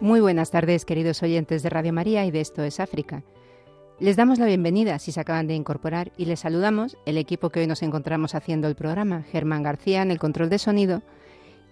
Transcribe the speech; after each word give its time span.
Muy 0.00 0.20
buenas 0.20 0.50
tardes, 0.50 0.84
queridos 0.84 1.22
oyentes 1.22 1.62
de 1.62 1.70
Radio 1.70 1.90
María 1.90 2.26
y 2.26 2.30
de 2.30 2.42
Esto 2.42 2.62
es 2.62 2.80
África. 2.80 3.22
Les 3.98 4.14
damos 4.14 4.38
la 4.38 4.44
bienvenida 4.44 4.98
si 4.98 5.10
se 5.10 5.20
acaban 5.20 5.46
de 5.46 5.54
incorporar 5.54 6.12
y 6.18 6.26
les 6.26 6.40
saludamos 6.40 6.98
el 7.06 7.16
equipo 7.16 7.48
que 7.48 7.60
hoy 7.60 7.66
nos 7.66 7.82
encontramos 7.82 8.34
haciendo 8.34 8.68
el 8.68 8.74
programa, 8.74 9.22
Germán 9.22 9.62
García 9.62 10.02
en 10.02 10.10
el 10.10 10.18
control 10.18 10.50
de 10.50 10.58
sonido 10.58 11.00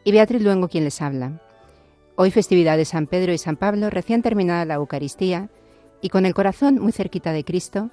y 0.05 0.12
Beatriz 0.12 0.42
Luengo 0.42 0.69
quien 0.69 0.84
les 0.84 1.02
habla. 1.02 1.42
Hoy 2.16 2.30
festividad 2.30 2.78
de 2.78 2.87
San 2.87 3.09
Pedro 3.09 3.30
y 3.34 3.38
San 3.38 3.56
Pablo, 3.56 3.91
recién 3.91 4.23
terminada 4.23 4.64
la 4.64 4.75
Eucaristía 4.75 5.50
y 6.00 6.09
con 6.09 6.25
el 6.25 6.33
corazón 6.33 6.78
muy 6.78 6.92
cerquita 6.92 7.33
de 7.33 7.45
Cristo, 7.45 7.91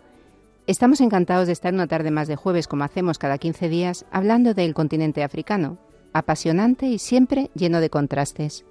estamos 0.66 1.02
encantados 1.02 1.48
de 1.48 1.54
estar 1.54 1.74
una 1.74 1.88
tarde 1.88 2.10
más 2.10 2.30
de 2.30 2.38
jueves 2.38 2.70
como 2.70 2.86
hacemos 2.86 3.18
cada 3.18 3.38
15 3.38 3.68
días 3.68 4.06
hablando 4.12 4.54
del 4.54 4.74
continente 4.74 5.24
africano, 5.24 5.78
apasionante 6.14 6.86
y 6.86 7.00
siempre 7.00 7.52
lleno 7.54 7.82
de 7.82 7.90
contrastes. 7.90 8.64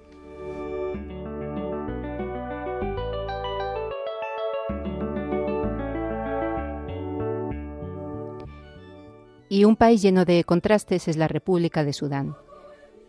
Y 9.51 9.65
un 9.65 9.75
país 9.75 10.01
lleno 10.01 10.23
de 10.23 10.45
contrastes 10.45 11.09
es 11.09 11.17
la 11.17 11.27
República 11.27 11.83
de 11.83 11.91
Sudán. 11.91 12.37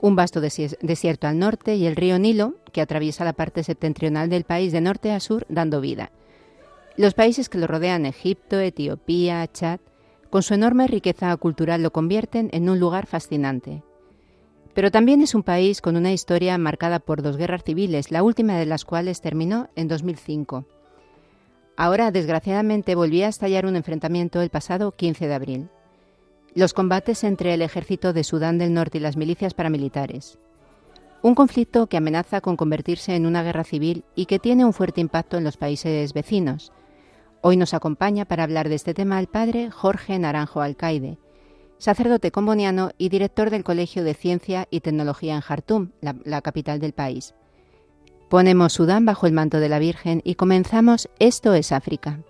Un 0.00 0.16
vasto 0.16 0.40
desierto 0.40 1.28
al 1.28 1.38
norte 1.38 1.76
y 1.76 1.86
el 1.86 1.94
río 1.94 2.18
Nilo, 2.18 2.56
que 2.72 2.80
atraviesa 2.80 3.24
la 3.24 3.32
parte 3.32 3.62
septentrional 3.62 4.28
del 4.28 4.42
país 4.42 4.72
de 4.72 4.80
norte 4.80 5.12
a 5.12 5.20
sur, 5.20 5.46
dando 5.48 5.80
vida. 5.80 6.10
Los 6.96 7.14
países 7.14 7.48
que 7.48 7.58
lo 7.58 7.68
rodean, 7.68 8.06
Egipto, 8.06 8.58
Etiopía, 8.58 9.46
Chad, 9.52 9.78
con 10.30 10.42
su 10.42 10.54
enorme 10.54 10.88
riqueza 10.88 11.36
cultural 11.36 11.80
lo 11.80 11.92
convierten 11.92 12.50
en 12.52 12.68
un 12.68 12.80
lugar 12.80 13.06
fascinante. 13.06 13.84
Pero 14.74 14.90
también 14.90 15.22
es 15.22 15.36
un 15.36 15.44
país 15.44 15.80
con 15.80 15.94
una 15.94 16.12
historia 16.12 16.58
marcada 16.58 16.98
por 16.98 17.22
dos 17.22 17.36
guerras 17.36 17.62
civiles, 17.62 18.10
la 18.10 18.24
última 18.24 18.56
de 18.56 18.66
las 18.66 18.84
cuales 18.84 19.20
terminó 19.20 19.68
en 19.76 19.86
2005. 19.86 20.66
Ahora, 21.76 22.10
desgraciadamente, 22.10 22.96
volvía 22.96 23.26
a 23.26 23.30
estallar 23.30 23.64
un 23.64 23.76
enfrentamiento 23.76 24.42
el 24.42 24.50
pasado 24.50 24.90
15 24.90 25.28
de 25.28 25.34
abril 25.34 25.70
los 26.54 26.74
combates 26.74 27.24
entre 27.24 27.54
el 27.54 27.62
ejército 27.62 28.12
de 28.12 28.24
Sudán 28.24 28.58
del 28.58 28.74
Norte 28.74 28.98
y 28.98 29.00
las 29.00 29.16
milicias 29.16 29.54
paramilitares. 29.54 30.38
Un 31.22 31.34
conflicto 31.34 31.86
que 31.86 31.96
amenaza 31.96 32.40
con 32.40 32.56
convertirse 32.56 33.14
en 33.14 33.26
una 33.26 33.42
guerra 33.42 33.64
civil 33.64 34.04
y 34.14 34.26
que 34.26 34.38
tiene 34.38 34.64
un 34.64 34.72
fuerte 34.72 35.00
impacto 35.00 35.36
en 35.36 35.44
los 35.44 35.56
países 35.56 36.12
vecinos. 36.12 36.72
Hoy 37.40 37.56
nos 37.56 37.74
acompaña 37.74 38.24
para 38.24 38.42
hablar 38.42 38.68
de 38.68 38.74
este 38.74 38.92
tema 38.92 39.18
el 39.20 39.28
padre 39.28 39.70
Jorge 39.70 40.18
Naranjo 40.18 40.60
Alcaide, 40.60 41.18
sacerdote 41.78 42.30
comboniano 42.30 42.90
y 42.98 43.08
director 43.08 43.50
del 43.50 43.64
Colegio 43.64 44.04
de 44.04 44.14
Ciencia 44.14 44.66
y 44.70 44.80
Tecnología 44.80 45.34
en 45.34 45.40
Jartum, 45.40 45.90
la, 46.00 46.16
la 46.24 46.42
capital 46.42 46.80
del 46.80 46.92
país. 46.92 47.34
Ponemos 48.28 48.72
Sudán 48.72 49.04
bajo 49.04 49.26
el 49.26 49.32
manto 49.32 49.60
de 49.60 49.68
la 49.68 49.78
Virgen 49.78 50.22
y 50.24 50.36
comenzamos 50.36 51.08
Esto 51.18 51.54
es 51.54 51.70
África. 51.70 52.20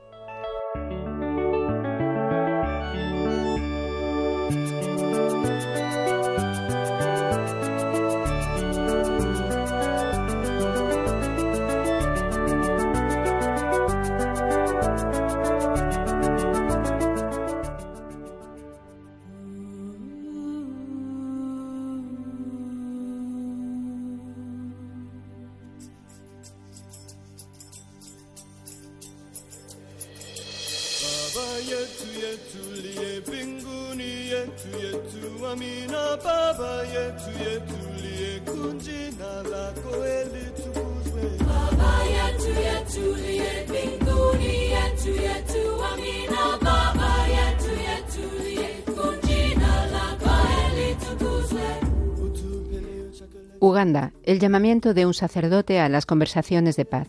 Uganda, 53.65 54.13
el 54.25 54.41
llamamiento 54.41 54.93
de 54.93 55.07
un 55.07 55.15
sacerdote 55.15 55.79
a 55.79 55.89
las 55.89 56.05
conversaciones 56.05 56.75
de 56.75 56.85
paz. 56.85 57.07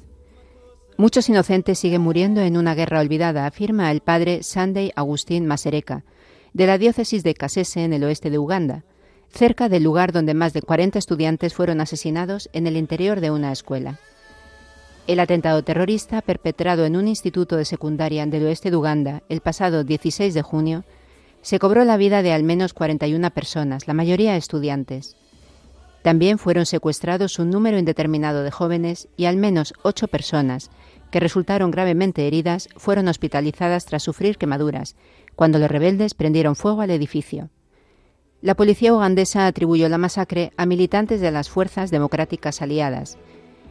Muchos 0.97 1.27
inocentes 1.27 1.79
siguen 1.79 2.01
muriendo 2.01 2.41
en 2.41 2.57
una 2.57 2.75
guerra 2.75 2.99
olvidada, 2.99 3.47
afirma 3.47 3.89
el 3.89 4.01
padre 4.01 4.43
Sunday 4.43 4.91
Agustín 4.95 5.47
Masereka, 5.47 6.03
de 6.53 6.67
la 6.67 6.77
diócesis 6.77 7.23
de 7.23 7.33
Kasese 7.33 7.83
en 7.83 7.91
el 7.91 8.03
oeste 8.03 8.29
de 8.29 8.37
Uganda, 8.37 8.83
cerca 9.29 9.67
del 9.67 9.81
lugar 9.81 10.11
donde 10.11 10.35
más 10.35 10.53
de 10.53 10.61
40 10.61 10.99
estudiantes 10.99 11.55
fueron 11.55 11.81
asesinados 11.81 12.51
en 12.53 12.67
el 12.67 12.77
interior 12.77 13.19
de 13.19 13.31
una 13.31 13.51
escuela. 13.51 13.99
El 15.07 15.21
atentado 15.21 15.63
terrorista 15.63 16.21
perpetrado 16.21 16.85
en 16.85 16.95
un 16.95 17.07
instituto 17.07 17.57
de 17.57 17.65
secundaria 17.65 18.27
del 18.27 18.45
oeste 18.45 18.69
de 18.69 18.77
Uganda 18.77 19.23
el 19.27 19.41
pasado 19.41 19.83
16 19.83 20.35
de 20.35 20.43
junio 20.43 20.83
se 21.41 21.57
cobró 21.57 21.83
la 21.83 21.97
vida 21.97 22.21
de 22.21 22.31
al 22.31 22.43
menos 22.43 22.75
41 22.75 23.31
personas, 23.31 23.87
la 23.87 23.95
mayoría 23.95 24.35
estudiantes. 24.35 25.17
También 26.03 26.37
fueron 26.37 26.65
secuestrados 26.65 27.39
un 27.39 27.49
número 27.49 27.79
indeterminado 27.79 28.43
de 28.43 28.51
jóvenes 28.51 29.07
y 29.17 29.25
al 29.25 29.37
menos 29.37 29.73
ocho 29.83 30.07
personas, 30.07 30.69
que 31.09 31.21
resultaron 31.21 31.71
gravemente 31.71 32.27
heridas, 32.27 32.67
fueron 32.75 33.07
hospitalizadas 33.07 33.85
tras 33.85 34.03
sufrir 34.03 34.37
quemaduras, 34.37 34.95
cuando 35.35 35.59
los 35.59 35.71
rebeldes 35.71 36.13
prendieron 36.13 36.55
fuego 36.55 36.81
al 36.81 36.91
edificio. 36.91 37.49
La 38.41 38.55
policía 38.55 38.93
ugandesa 38.93 39.47
atribuyó 39.47 39.87
la 39.87 39.97
masacre 39.97 40.51
a 40.57 40.65
militantes 40.65 41.21
de 41.21 41.31
las 41.31 41.49
Fuerzas 41.49 41.89
Democráticas 41.89 42.61
Aliadas, 42.61 43.17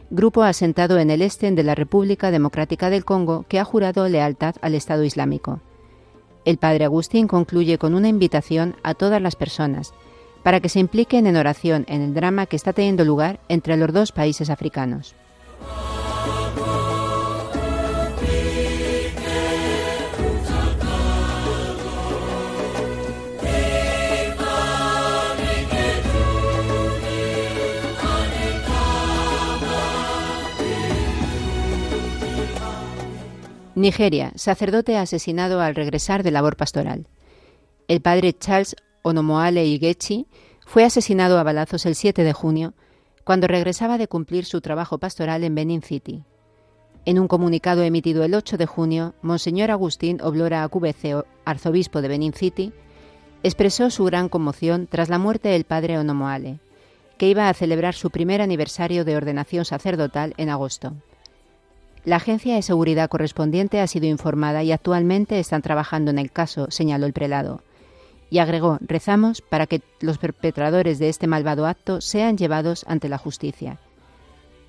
grupo 0.09 0.41
asentado 0.41 0.97
en 0.97 1.11
el 1.11 1.21
este 1.21 1.51
de 1.51 1.63
la 1.63 1.75
República 1.75 2.31
Democrática 2.31 2.89
del 2.89 3.05
Congo 3.05 3.45
que 3.47 3.59
ha 3.59 3.63
jurado 3.63 4.09
lealtad 4.09 4.55
al 4.61 4.73
Estado 4.73 5.03
Islámico. 5.03 5.61
El 6.45 6.57
padre 6.57 6.85
Agustín 6.85 7.27
concluye 7.27 7.77
con 7.77 7.93
una 7.93 8.07
invitación 8.07 8.75
a 8.81 8.95
todas 8.95 9.21
las 9.21 9.35
personas, 9.35 9.93
para 10.43 10.59
que 10.59 10.69
se 10.69 10.79
impliquen 10.79 11.25
en 11.25 11.37
oración 11.37 11.85
en 11.87 12.01
el 12.01 12.13
drama 12.13 12.45
que 12.45 12.55
está 12.55 12.73
teniendo 12.73 13.05
lugar 13.05 13.39
entre 13.49 13.77
los 13.77 13.91
dos 13.91 14.11
países 14.11 14.49
africanos. 14.49 15.15
Nigeria, 33.75 34.31
sacerdote 34.35 34.97
asesinado 34.97 35.59
al 35.59 35.75
regresar 35.75 36.23
de 36.23 36.31
labor 36.31 36.55
pastoral. 36.55 37.07
El 37.87 38.01
padre 38.01 38.31
Charles 38.33 38.75
Onomoale 39.03 39.65
Igechi, 39.65 40.27
fue 40.65 40.85
asesinado 40.85 41.37
a 41.37 41.43
balazos 41.43 41.85
el 41.85 41.93
7 41.93 42.23
de 42.23 42.31
junio, 42.31 42.73
cuando 43.25 43.47
regresaba 43.47 43.97
de 43.97 44.07
cumplir 44.07 44.45
su 44.45 44.61
trabajo 44.61 44.97
pastoral 44.97 45.43
en 45.43 45.55
Benin 45.55 45.81
City. 45.81 46.23
En 47.05 47.19
un 47.19 47.27
comunicado 47.27 47.83
emitido 47.83 48.23
el 48.23 48.33
8 48.33 48.55
de 48.55 48.65
junio, 48.65 49.13
Monseñor 49.21 49.71
Agustín 49.71 50.21
Oblora 50.21 50.63
Acubeceo, 50.63 51.25
arzobispo 51.43 52.01
de 52.01 52.07
Benin 52.07 52.31
City, 52.31 52.71
expresó 53.43 53.89
su 53.89 54.05
gran 54.05 54.29
conmoción 54.29 54.87
tras 54.89 55.09
la 55.09 55.19
muerte 55.19 55.49
del 55.49 55.65
padre 55.65 55.97
Onomoale, 55.97 56.59
que 57.17 57.27
iba 57.27 57.49
a 57.49 57.53
celebrar 57.53 57.95
su 57.95 58.09
primer 58.09 58.41
aniversario 58.41 59.03
de 59.03 59.17
ordenación 59.17 59.65
sacerdotal 59.65 60.33
en 60.37 60.49
agosto. 60.49 60.93
La 62.05 62.15
agencia 62.17 62.55
de 62.55 62.61
seguridad 62.61 63.09
correspondiente 63.09 63.81
ha 63.81 63.87
sido 63.87 64.05
informada 64.05 64.63
y 64.63 64.71
actualmente 64.71 65.39
están 65.39 65.61
trabajando 65.61 66.09
en 66.09 66.19
el 66.19 66.31
caso, 66.31 66.67
señaló 66.71 67.05
el 67.05 67.11
prelado 67.11 67.63
Y 68.33 68.39
agregó, 68.39 68.79
rezamos 68.81 69.43
para 69.43 69.67
que 69.67 69.83
los 69.99 70.17
perpetradores 70.17 70.97
de 70.97 71.07
este 71.07 71.27
malvado 71.27 71.67
acto 71.67 72.01
sean 72.01 72.35
llevados 72.35 72.83
ante 72.87 73.07
la 73.07 73.19
justicia. 73.19 73.77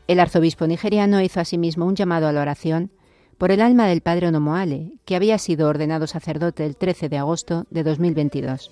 El 0.07 0.21
arzobispo 0.21 0.67
nigeriano 0.67 1.23
hizo 1.23 1.41
asimismo 1.41 1.87
un 1.87 1.97
llamado 1.97 2.29
a 2.29 2.33
la 2.33 2.43
oración 2.43 2.91
por 3.39 3.53
el 3.53 3.63
alma 3.63 3.87
del 3.87 4.03
padre 4.03 4.29
Onomoale, 4.29 4.93
que 5.07 5.17
había 5.17 5.39
sido 5.39 5.67
ordenado 5.67 6.07
sacerdote 6.07 6.67
el 6.67 6.77
13 6.77 7.09
de 7.09 7.17
agosto 7.17 7.65
de 7.71 7.85
2022. 7.85 8.71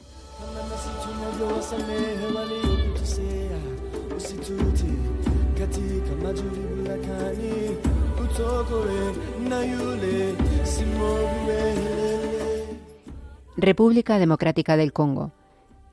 República 13.63 14.19
Democrática 14.19 14.77
del 14.77 14.93
Congo. 14.93 15.31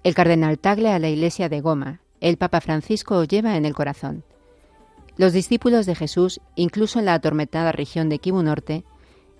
El 0.03 0.15
cardenal 0.15 0.57
Tagle 0.57 0.89
a 0.89 0.97
la 0.97 1.09
iglesia 1.09 1.49
de 1.49 1.61
Goma. 1.61 2.01
El 2.19 2.35
Papa 2.37 2.61
Francisco 2.61 3.23
lleva 3.25 3.57
en 3.57 3.65
el 3.65 3.75
corazón. 3.75 4.23
Los 5.17 5.33
discípulos 5.33 5.85
de 5.85 5.93
Jesús, 5.93 6.41
incluso 6.55 6.97
en 6.97 7.05
la 7.05 7.13
atormentada 7.13 7.71
región 7.71 8.09
de 8.09 8.17
Kivu 8.17 8.41
Norte, 8.41 8.85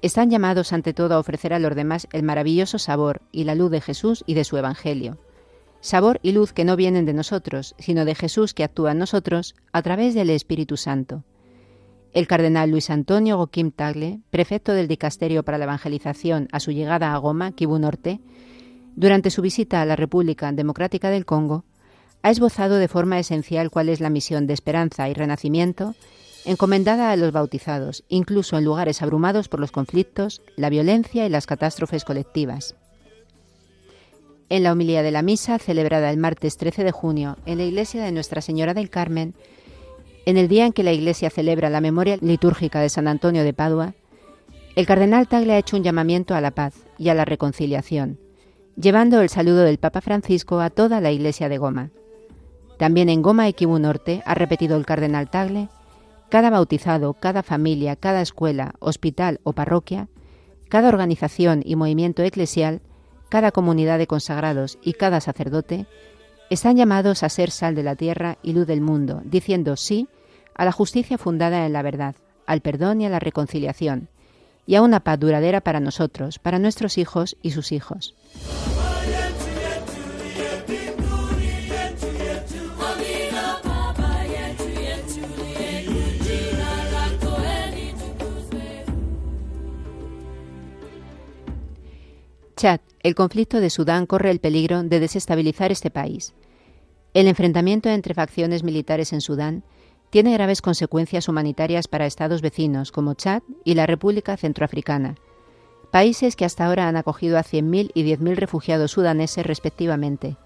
están 0.03 0.29
llamados 0.29 0.73
ante 0.73 0.93
todo 0.93 1.15
a 1.15 1.19
ofrecer 1.19 1.55
a 1.55 1.59
los 1.59 1.75
demás 1.75 2.07
el 2.11 2.21
maravilloso 2.21 2.77
sabor 2.77 3.23
y 3.31 3.45
la 3.45 3.55
luz 3.55 3.71
de 3.71 3.81
Jesús 3.81 4.23
y 4.27 4.35
de 4.35 4.43
su 4.43 4.57
Evangelio. 4.57 5.17
Sabor 5.81 6.19
y 6.21 6.31
luz 6.31 6.53
que 6.53 6.65
no 6.65 6.75
vienen 6.75 7.07
de 7.07 7.15
nosotros, 7.15 7.73
sino 7.79 8.05
de 8.05 8.13
Jesús 8.13 8.53
que 8.53 8.63
actúa 8.63 8.91
en 8.91 8.99
nosotros 8.99 9.55
a 9.73 9.81
través 9.81 10.13
del 10.13 10.29
Espíritu 10.29 10.77
Santo. 10.77 11.23
El 12.13 12.27
cardenal 12.27 12.71
Luis 12.71 12.89
Antonio 12.89 13.37
Gokim 13.37 13.71
Tagle, 13.71 14.21
prefecto 14.31 14.73
del 14.73 14.87
Dicasterio 14.87 15.43
para 15.43 15.59
la 15.59 15.65
Evangelización 15.65 16.47
a 16.51 16.59
su 16.59 16.71
llegada 16.71 17.13
a 17.13 17.17
Goma, 17.17 17.51
Kivu 17.51 17.77
Norte, 17.77 18.19
durante 18.95 19.29
su 19.29 19.41
visita 19.41 19.81
a 19.81 19.85
la 19.85 19.95
República 19.95 20.51
Democrática 20.51 21.11
del 21.11 21.25
Congo, 21.25 21.65
ha 22.23 22.31
esbozado 22.31 22.77
de 22.77 22.87
forma 22.87 23.19
esencial 23.19 23.69
cuál 23.69 23.89
es 23.89 24.01
la 24.01 24.09
misión 24.09 24.47
de 24.47 24.53
esperanza 24.53 25.07
y 25.07 25.13
renacimiento 25.13 25.95
encomendada 26.45 27.11
a 27.11 27.15
los 27.15 27.31
bautizados, 27.31 28.03
incluso 28.09 28.57
en 28.57 28.65
lugares 28.65 29.01
abrumados 29.01 29.47
por 29.47 29.59
los 29.59 29.71
conflictos, 29.71 30.41
la 30.55 30.69
violencia 30.69 31.25
y 31.25 31.29
las 31.29 31.45
catástrofes 31.45 32.05
colectivas. 32.05 32.75
En 34.49 34.63
la 34.63 34.71
homilía 34.71 35.03
de 35.03 35.11
la 35.11 35.21
misa, 35.21 35.59
celebrada 35.59 36.09
el 36.09 36.17
martes 36.17 36.57
13 36.57 36.83
de 36.83 36.91
junio 36.91 37.37
en 37.45 37.59
la 37.59 37.65
iglesia 37.65 38.03
de 38.03 38.11
Nuestra 38.11 38.41
Señora 38.41 38.73
del 38.73 38.89
Carmen, 38.89 39.35
en 40.29 40.37
el 40.37 40.47
día 40.47 40.67
en 40.67 40.73
que 40.73 40.83
la 40.83 40.91
Iglesia 40.91 41.31
celebra 41.31 41.71
la 41.71 41.81
memoria 41.81 42.15
litúrgica 42.21 42.81
de 42.81 42.89
San 42.89 43.07
Antonio 43.07 43.43
de 43.43 43.51
Padua, 43.51 43.95
el 44.75 44.85
cardenal 44.85 45.27
Tagle 45.27 45.53
ha 45.53 45.57
hecho 45.57 45.75
un 45.75 45.81
llamamiento 45.81 46.35
a 46.35 46.41
la 46.41 46.51
paz 46.51 46.75
y 46.99 47.09
a 47.09 47.15
la 47.15 47.25
reconciliación, 47.25 48.19
llevando 48.75 49.21
el 49.21 49.29
saludo 49.29 49.63
del 49.63 49.79
Papa 49.79 50.01
Francisco 50.01 50.59
a 50.59 50.69
toda 50.69 51.01
la 51.01 51.09
Iglesia 51.09 51.49
de 51.49 51.57
Goma. 51.57 51.89
También 52.77 53.09
en 53.09 53.23
Goma 53.23 53.49
y 53.49 53.55
Norte, 53.59 54.21
ha 54.23 54.35
repetido 54.35 54.77
el 54.77 54.85
cardenal 54.85 55.31
Tagle, 55.31 55.67
cada 56.29 56.51
bautizado, 56.51 57.15
cada 57.15 57.41
familia, 57.41 57.95
cada 57.95 58.21
escuela, 58.21 58.75
hospital 58.77 59.39
o 59.41 59.53
parroquia, 59.53 60.09
cada 60.69 60.89
organización 60.89 61.63
y 61.65 61.75
movimiento 61.75 62.21
eclesial, 62.21 62.81
cada 63.29 63.51
comunidad 63.51 63.97
de 63.97 64.05
consagrados 64.05 64.77
y 64.83 64.93
cada 64.93 65.21
sacerdote, 65.21 65.87
están 66.51 66.77
llamados 66.77 67.23
a 67.23 67.29
ser 67.29 67.49
sal 67.49 67.73
de 67.73 67.81
la 67.81 67.95
tierra 67.95 68.37
y 68.43 68.53
luz 68.53 68.67
del 68.67 68.81
mundo, 68.81 69.23
diciendo 69.25 69.75
sí 69.75 70.07
a 70.59 70.65
la 70.65 70.73
justicia 70.73 71.17
fundada 71.17 71.65
en 71.65 71.71
la 71.71 71.81
verdad, 71.81 72.15
al 72.45 72.59
perdón 72.59 72.99
y 72.99 73.05
a 73.05 73.09
la 73.09 73.19
reconciliación, 73.19 74.09
y 74.65 74.75
a 74.75 74.81
una 74.81 74.99
paz 74.99 75.17
duradera 75.17 75.61
para 75.61 75.79
nosotros, 75.79 76.37
para 76.37 76.59
nuestros 76.59 76.97
hijos 76.97 77.37
y 77.41 77.51
sus 77.51 77.71
hijos. 77.71 78.13
Chad, 92.57 92.81
el 93.01 93.15
conflicto 93.15 93.61
de 93.61 93.69
Sudán 93.69 94.05
corre 94.05 94.29
el 94.29 94.39
peligro 94.41 94.83
de 94.83 94.99
desestabilizar 94.99 95.71
este 95.71 95.89
país. 95.89 96.33
El 97.13 97.27
enfrentamiento 97.27 97.87
entre 97.87 98.13
facciones 98.13 98.63
militares 98.63 99.13
en 99.13 99.21
Sudán 99.21 99.63
tiene 100.09 100.33
graves 100.33 100.61
consecuencias 100.61 101.27
humanitarias 101.27 101.87
para 101.87 102.05
estados 102.05 102.41
vecinos 102.41 102.91
como 102.91 103.13
Chad 103.13 103.43
y 103.63 103.75
la 103.75 103.85
República 103.85 104.37
Centroafricana, 104.37 105.15
países 105.91 106.35
que 106.35 106.45
hasta 106.45 106.65
ahora 106.65 106.87
han 106.87 106.97
acogido 106.97 107.37
a 107.37 107.43
100.000 107.43 107.91
y 107.93 108.03
10.000 108.03 108.35
refugiados 108.35 108.91
sudaneses 108.91 109.45
respectivamente. 109.45 110.37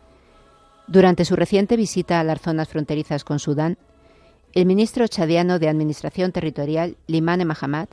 Durante 0.87 1.25
su 1.25 1.35
reciente 1.35 1.77
visita 1.77 2.19
a 2.19 2.23
las 2.23 2.41
zonas 2.41 2.67
fronterizas 2.67 3.23
con 3.23 3.39
Sudán, 3.39 3.77
el 4.53 4.65
ministro 4.65 5.07
chadiano 5.07 5.59
de 5.59 5.69
Administración 5.69 6.31
Territorial, 6.31 6.97
Limane 7.07 7.45
Mahamat, 7.45 7.89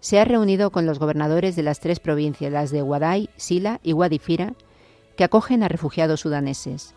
se 0.00 0.20
ha 0.20 0.24
reunido 0.24 0.70
con 0.70 0.84
los 0.84 0.98
gobernadores 0.98 1.56
de 1.56 1.62
las 1.62 1.80
tres 1.80 1.98
provincias, 1.98 2.52
las 2.52 2.70
de 2.70 2.82
Wadai, 2.82 3.30
Sila 3.36 3.80
y 3.82 3.94
Wadifira, 3.94 4.54
que 5.16 5.24
acogen 5.24 5.62
a 5.62 5.68
refugiados 5.68 6.20
sudaneses. 6.20 6.94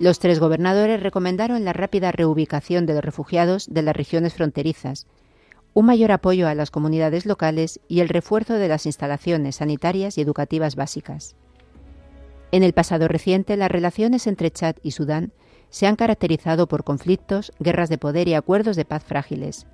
Los 0.00 0.18
tres 0.18 0.40
gobernadores 0.40 1.02
recomendaron 1.02 1.66
la 1.66 1.74
rápida 1.74 2.10
reubicación 2.10 2.86
de 2.86 2.94
los 2.94 3.04
refugiados 3.04 3.66
de 3.68 3.82
las 3.82 3.94
regiones 3.94 4.32
fronterizas, 4.32 5.06
un 5.74 5.84
mayor 5.84 6.10
apoyo 6.10 6.48
a 6.48 6.54
las 6.54 6.70
comunidades 6.70 7.26
locales 7.26 7.80
y 7.86 8.00
el 8.00 8.08
refuerzo 8.08 8.54
de 8.54 8.66
las 8.66 8.86
instalaciones 8.86 9.56
sanitarias 9.56 10.16
y 10.16 10.22
educativas 10.22 10.74
básicas. 10.74 11.36
En 12.50 12.62
el 12.62 12.72
pasado 12.72 13.08
reciente, 13.08 13.58
las 13.58 13.70
relaciones 13.70 14.26
entre 14.26 14.50
Chad 14.50 14.76
y 14.82 14.92
Sudán 14.92 15.32
se 15.68 15.86
han 15.86 15.96
caracterizado 15.96 16.66
por 16.66 16.82
conflictos, 16.82 17.52
guerras 17.60 17.90
de 17.90 17.98
poder 17.98 18.26
y 18.26 18.32
acuerdos 18.32 18.76
de 18.76 18.86
paz 18.86 19.04
frágiles. 19.04 19.66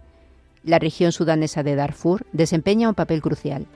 La 0.64 0.80
región 0.80 1.12
sudanesa 1.12 1.62
de 1.62 1.76
Darfur 1.76 2.26
desempeña 2.32 2.88
un 2.88 2.96
papel 2.96 3.22
crucial. 3.22 3.68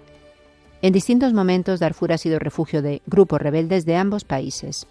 En 0.82 0.92
distintos 0.92 1.32
momentos, 1.32 1.78
Darfur 1.78 2.12
ha 2.12 2.18
sido 2.18 2.40
refugio 2.40 2.82
de 2.82 3.02
grupos 3.06 3.40
rebeldes 3.40 3.84
de 3.86 3.94
ambos 3.94 4.24
países. 4.24 4.88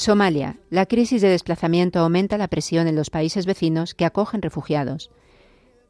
Somalia. 0.00 0.56
La 0.70 0.86
crisis 0.86 1.20
de 1.20 1.28
desplazamiento 1.28 1.98
aumenta 1.98 2.38
la 2.38 2.48
presión 2.48 2.88
en 2.88 2.96
los 2.96 3.10
países 3.10 3.44
vecinos 3.44 3.94
que 3.94 4.06
acogen 4.06 4.40
refugiados. 4.40 5.10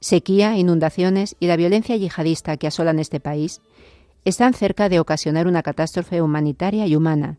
Sequía, 0.01 0.57
inundaciones 0.57 1.37
y 1.39 1.47
la 1.47 1.55
violencia 1.55 1.95
yihadista 1.95 2.57
que 2.57 2.67
asolan 2.67 2.99
este 2.99 3.21
país 3.21 3.61
están 4.25 4.53
cerca 4.53 4.89
de 4.89 4.99
ocasionar 4.99 5.47
una 5.47 5.63
catástrofe 5.63 6.23
humanitaria 6.23 6.89
y 6.89 6.97
humana 6.97 7.39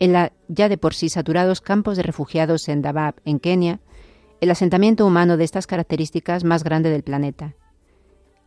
en 0.00 0.12
la 0.12 0.32
ya 0.48 0.68
de 0.68 0.76
por 0.76 0.92
sí 0.92 1.08
saturados 1.08 1.60
campos 1.60 1.96
de 1.96 2.02
refugiados 2.02 2.68
en 2.68 2.82
Dabab, 2.82 3.14
en 3.24 3.38
Kenia, 3.38 3.78
el 4.40 4.50
asentamiento 4.50 5.06
humano 5.06 5.36
de 5.36 5.44
estas 5.44 5.68
características 5.68 6.42
más 6.42 6.64
grande 6.64 6.90
del 6.90 7.04
planeta. 7.04 7.54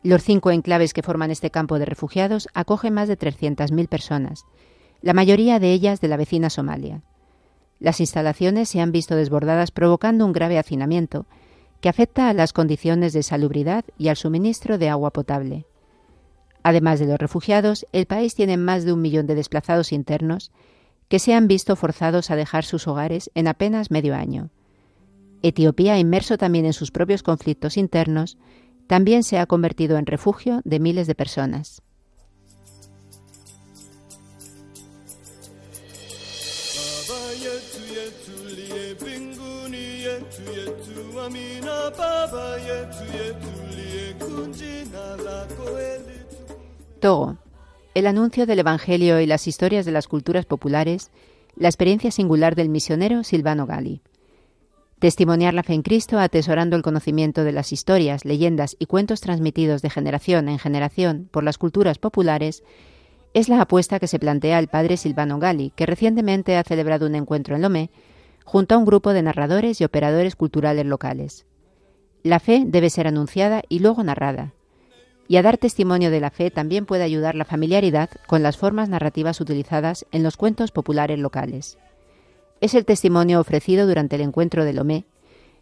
Los 0.04 0.24
cinco 0.24 0.52
enclaves 0.52 0.94
que 0.94 1.04
forman 1.04 1.32
este 1.32 1.52
campo 1.52 1.80
de 1.80 1.86
refugiados 1.86 2.50
acogen 2.54 2.94
más 2.94 3.08
de 3.08 3.18
300.000 3.18 3.88
personas, 3.88 4.44
la 5.02 5.14
mayoría 5.14 5.58
de 5.60 5.72
ellas 5.72 6.02
de 6.02 6.10
la 6.10 6.18
vecina 6.18 6.50
Somalia. 6.50 7.02
Las 7.82 8.00
instalaciones 8.00 8.70
se 8.70 8.80
han 8.80 8.92
visto 8.92 9.16
desbordadas 9.16 9.72
provocando 9.72 10.24
un 10.24 10.34
grave 10.34 10.60
hacinamiento 10.60 11.26
que 11.82 11.90
afecta 11.90 12.30
a 12.30 12.34
las 12.34 12.54
condiciones 12.54 13.12
de 13.12 13.24
salubridad 13.24 13.84
y 13.98 14.10
al 14.10 14.18
suministro 14.18 14.78
de 14.78 14.88
agua 14.88 15.10
potable. 15.10 15.66
Además 16.62 17.00
de 17.00 17.08
los 17.08 17.18
refugiados, 17.18 17.88
el 17.92 18.06
país 18.06 18.36
tiene 18.36 18.56
más 18.56 18.86
de 18.86 18.94
un 18.94 19.02
millón 19.02 19.26
de 19.26 19.34
desplazados 19.34 19.94
internos 19.94 20.52
que 21.08 21.18
se 21.18 21.34
han 21.34 21.48
visto 21.48 21.76
forzados 21.76 22.30
a 22.30 22.36
dejar 22.36 22.66
sus 22.66 22.88
hogares 22.88 23.32
en 23.34 23.48
apenas 23.48 23.90
medio 23.90 24.14
año. 24.14 24.52
Etiopía, 25.42 25.98
inmerso 25.98 26.38
también 26.38 26.66
en 26.66 26.74
sus 26.74 26.92
propios 26.92 27.24
conflictos 27.24 27.78
internos, 27.78 28.38
también 28.86 29.24
se 29.24 29.40
ha 29.40 29.48
convertido 29.48 29.98
en 29.98 30.06
refugio 30.06 30.62
de 30.66 30.80
miles 30.80 31.08
de 31.08 31.16
personas. 31.16 31.82
Togo. 47.00 47.38
El 47.96 48.08
anuncio 48.08 48.46
del 48.46 48.60
Evangelio 48.60 49.20
y 49.20 49.26
las 49.26 49.48
historias 49.48 49.86
de 49.86 49.92
las 49.92 50.08
culturas 50.08 50.46
populares, 50.46 51.10
la 51.56 51.68
experiencia 51.68 52.12
singular 52.12 52.56
del 52.56 52.70
misionero 52.70 53.24
Silvano 53.24 53.66
Gali. 53.66 54.02
Testimoniar 55.00 55.56
la 55.56 55.64
fe 55.64 55.74
en 55.74 55.82
Cristo 55.82 56.20
atesorando 56.20 56.76
el 56.76 56.84
conocimiento 56.84 57.44
de 57.44 57.52
las 57.52 57.72
historias, 57.72 58.24
leyendas 58.24 58.76
y 58.78 58.86
cuentos 58.86 59.20
transmitidos 59.20 59.82
de 59.82 59.90
generación 59.90 60.48
en 60.48 60.60
generación 60.60 61.28
por 61.32 61.44
las 61.44 61.58
culturas 61.58 61.98
populares 61.98 62.64
Es 63.34 63.50
la 63.50 63.62
apuesta 63.62 64.00
que 64.00 64.08
se 64.08 64.20
plantea 64.20 64.60
el 64.60 64.68
padre 64.68 64.98
Silvano 64.98 65.40
Gali, 65.40 65.72
que 65.76 65.88
recientemente 65.88 66.56
ha 66.58 66.64
celebrado 66.64 67.08
un 67.08 67.16
encuentro 67.16 67.56
en 67.56 67.64
Lomé 67.64 67.90
junto 68.46 68.76
a 68.76 68.78
un 68.78 68.86
grupo 68.86 69.14
de 69.14 69.24
narradores 69.24 69.82
y 69.82 69.86
operadores 69.86 70.36
culturales 70.36 70.86
locales. 70.86 71.46
La 72.24 72.40
fe 72.40 72.64
debe 72.66 72.90
ser 72.90 73.08
anunciada 73.08 73.64
y 73.68 73.80
luego 73.80 74.04
narrada. 74.04 74.54
Y 75.28 75.38
a 75.38 75.42
dar 75.42 75.58
testimonio 75.58 76.12
de 76.12 76.20
la 76.20 76.30
fe 76.30 76.52
también 76.52 76.86
puede 76.86 77.04
ayudar 77.04 77.36
la 77.36 77.46
familiaridad 77.46 78.10
con 78.28 78.44
las 78.44 78.58
formas 78.58 78.90
narrativas 78.90 79.42
utilizadas 79.42 80.06
en 80.12 80.24
los 80.24 80.38
cuentos 80.38 80.72
populares 80.72 81.18
locales. 81.18 81.78
Es 82.60 82.76
el 82.76 82.86
testimonio 82.86 83.40
ofrecido 83.40 83.88
durante 83.88 84.18
el 84.18 84.22
encuentro 84.22 84.66
de 84.66 84.74
Lomé 84.74 85.06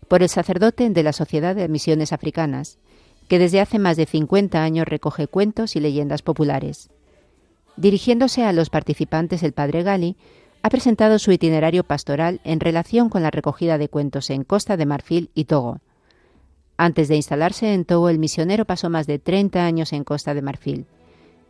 por 0.07 0.21
el 0.21 0.29
sacerdote 0.29 0.89
de 0.89 1.03
la 1.03 1.13
Sociedad 1.13 1.55
de 1.55 1.67
Misiones 1.69 2.11
Africanas, 2.11 2.77
que 3.29 3.39
desde 3.39 3.61
hace 3.61 3.79
más 3.79 3.95
de 3.95 4.05
50 4.05 4.61
años 4.61 4.87
recoge 4.87 5.27
cuentos 5.27 5.75
y 5.75 5.79
leyendas 5.79 6.23
populares. 6.23 6.89
Dirigiéndose 7.77 8.43
a 8.43 8.51
los 8.51 8.69
participantes, 8.69 9.43
el 9.43 9.53
padre 9.53 9.83
Gali 9.83 10.17
ha 10.63 10.69
presentado 10.69 11.19
su 11.19 11.31
itinerario 11.31 11.85
pastoral 11.85 12.41
en 12.43 12.59
relación 12.59 13.07
con 13.07 13.23
la 13.23 13.31
recogida 13.31 13.77
de 13.77 13.87
cuentos 13.87 14.29
en 14.29 14.43
Costa 14.43 14.75
de 14.75 14.85
Marfil 14.85 15.29
y 15.33 15.45
Togo. 15.45 15.79
Antes 16.81 17.09
de 17.09 17.17
instalarse 17.17 17.73
en 17.73 17.83
Togo, 17.83 18.07
el 18.07 18.19
misionero 18.19 18.63
pasó 18.63 18.89
más 18.89 19.05
de 19.05 19.19
30 19.19 19.65
años 19.65 19.91
en 19.91 20.05
Costa 20.05 20.33
de 20.33 20.41
Marfil. 20.41 20.85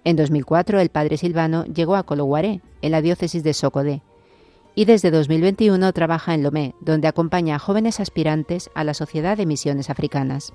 En 0.03 0.15
2004, 0.15 0.79
el 0.79 0.89
padre 0.89 1.17
Silvano 1.17 1.65
llegó 1.65 1.95
a 1.97 2.01
Cologuaré, 2.01 2.61
en 2.81 2.91
la 2.91 3.03
diócesis 3.03 3.43
de 3.43 3.53
Socodé, 3.53 4.01
y 4.73 4.85
desde 4.85 5.11
2021 5.11 5.93
trabaja 5.93 6.33
en 6.33 6.41
Lomé, 6.41 6.73
donde 6.81 7.07
acompaña 7.07 7.57
a 7.57 7.59
jóvenes 7.59 7.99
aspirantes 7.99 8.71
a 8.73 8.83
la 8.83 8.95
Sociedad 8.95 9.37
de 9.37 9.45
Misiones 9.45 9.91
Africanas. 9.91 10.51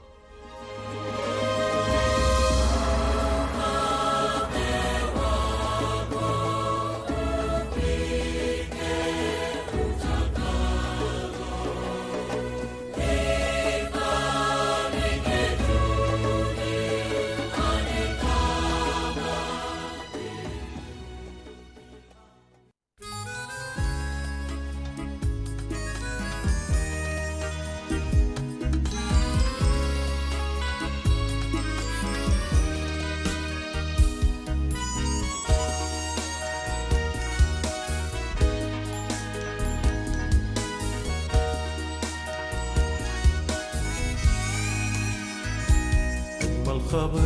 الخبر 46.95 47.21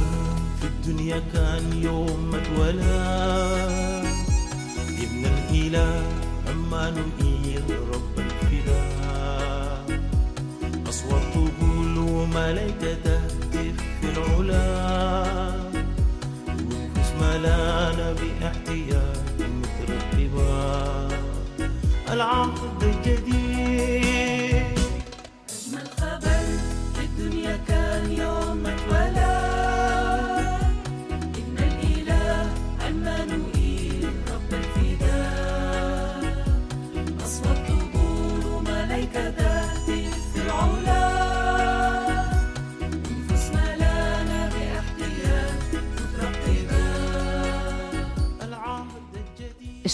في 0.60 0.66
الدنيا 0.66 1.22
كان 1.32 1.82
يوم 1.82 2.30
ما 2.30 2.38
اتولد 2.38 2.84
ابن 5.04 5.24
الإله 5.24 6.02
عمانوئيل 6.48 7.64
رب 7.92 8.18
الفداء 8.18 10.00
أصوات 10.88 11.22
تقول 11.34 11.98
وملائكة 11.98 12.94
تهتف 13.04 13.76
في 14.00 14.06
العلا. 14.16 15.52
ونفوس 16.48 17.10
ملانا 17.20 18.12
باحتياج 18.12 19.38
مترقبة 19.60 21.08
العهد 22.12 22.82
الجديد 22.82 23.47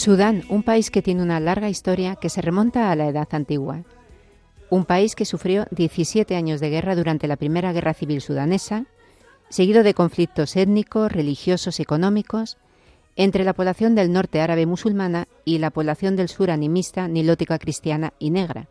Sudán, 0.05 0.43
un 0.51 0.63
país 0.63 0.91
que 0.91 1.01
tiene 1.01 1.23
una 1.23 1.41
larga 1.41 1.71
historia 1.71 2.17
que 2.17 2.29
se 2.29 2.43
remonta 2.43 2.91
a 2.91 2.95
la 2.95 3.09
Edad 3.09 3.27
Antigua. 3.31 3.85
Un 4.69 4.85
país 4.85 5.15
que 5.15 5.25
sufrió 5.25 5.65
17 5.71 6.37
años 6.37 6.61
de 6.61 6.69
guerra 6.69 6.95
durante 6.95 7.27
la 7.27 7.37
Primera 7.37 7.73
Guerra 7.73 7.95
Civil 7.95 8.21
Sudanesa, 8.21 8.85
seguido 9.49 9.83
de 9.83 9.95
conflictos 9.95 10.57
étnicos, 10.57 11.11
religiosos 11.11 11.79
y 11.81 11.85
económicos 11.85 12.59
entre 13.17 13.45
la 13.45 13.55
población 13.55 13.95
del 13.95 14.13
norte 14.13 14.43
árabe 14.43 14.67
musulmana 14.67 15.27
y 15.47 15.57
la 15.57 15.71
población 15.71 16.17
del 16.17 16.29
sur 16.29 16.51
animista, 16.51 17.09
nilótica 17.09 17.59
cristiana 17.59 18.13
y 18.19 18.29
negra, 18.29 18.69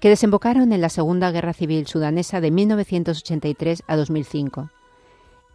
que 0.00 0.08
desembocaron 0.08 0.72
en 0.72 0.80
la 0.80 0.88
Segunda 0.88 1.30
Guerra 1.32 1.52
Civil 1.52 1.86
Sudanesa 1.86 2.40
de 2.40 2.50
1983 2.50 3.82
a 3.86 3.96
2005. 3.96 4.70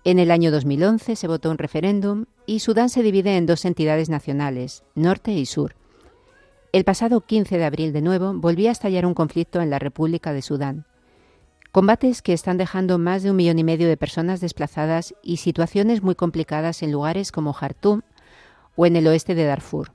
En 0.07 0.19
el 0.19 0.31
año 0.31 0.51
2011 0.51 1.17
se 1.17 1.27
votó 1.27 1.51
un 1.51 1.57
referéndum 1.57 2.27
y 2.45 2.59
Sudán 2.59 2.87
se 2.87 3.03
divide 3.03 3.35
en 3.35 3.45
dos 3.45 3.65
entidades 3.65 4.07
nacionales, 4.07 4.85
norte 4.95 5.33
y 5.33 5.45
sur. 5.45 5.75
El 6.71 6.85
pasado 6.85 7.19
15 7.19 7.57
de 7.57 7.65
abril 7.65 7.91
de 7.91 8.01
nuevo 8.01 8.33
volvía 8.33 8.69
a 8.69 8.71
estallar 8.71 9.05
un 9.05 9.13
conflicto 9.13 9.59
en 9.59 9.69
la 9.69 9.79
República 9.79 10.31
de 10.31 10.41
Sudán. 10.41 10.85
Combates 11.73 12.21
que 12.21 12.31
están 12.31 12.57
dejando 12.57 12.97
más 12.97 13.21
de 13.21 13.31
un 13.31 13.35
millón 13.35 13.59
y 13.59 13.65
medio 13.65 13.89
de 13.89 13.97
personas 13.97 14.39
desplazadas 14.39 15.13
y 15.23 15.35
situaciones 15.35 16.01
muy 16.01 16.15
complicadas 16.15 16.83
en 16.83 16.93
lugares 16.93 17.33
como 17.33 17.51
Jartum 17.51 17.99
o 18.77 18.85
en 18.85 18.95
el 18.95 19.07
oeste 19.07 19.35
de 19.35 19.43
Darfur. 19.43 19.91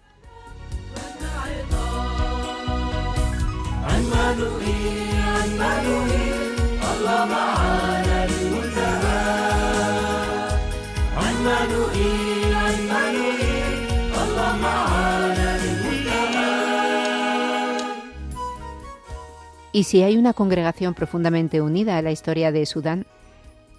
Y 19.73 19.85
si 19.85 20.03
hay 20.03 20.19
una 20.19 20.35
congregación 20.35 20.93
profundamente 20.93 21.63
unida 21.63 21.97
a 21.97 22.03
la 22.03 22.13
historia 22.13 22.53
de 22.53 22.67
Sudán, 22.67 23.07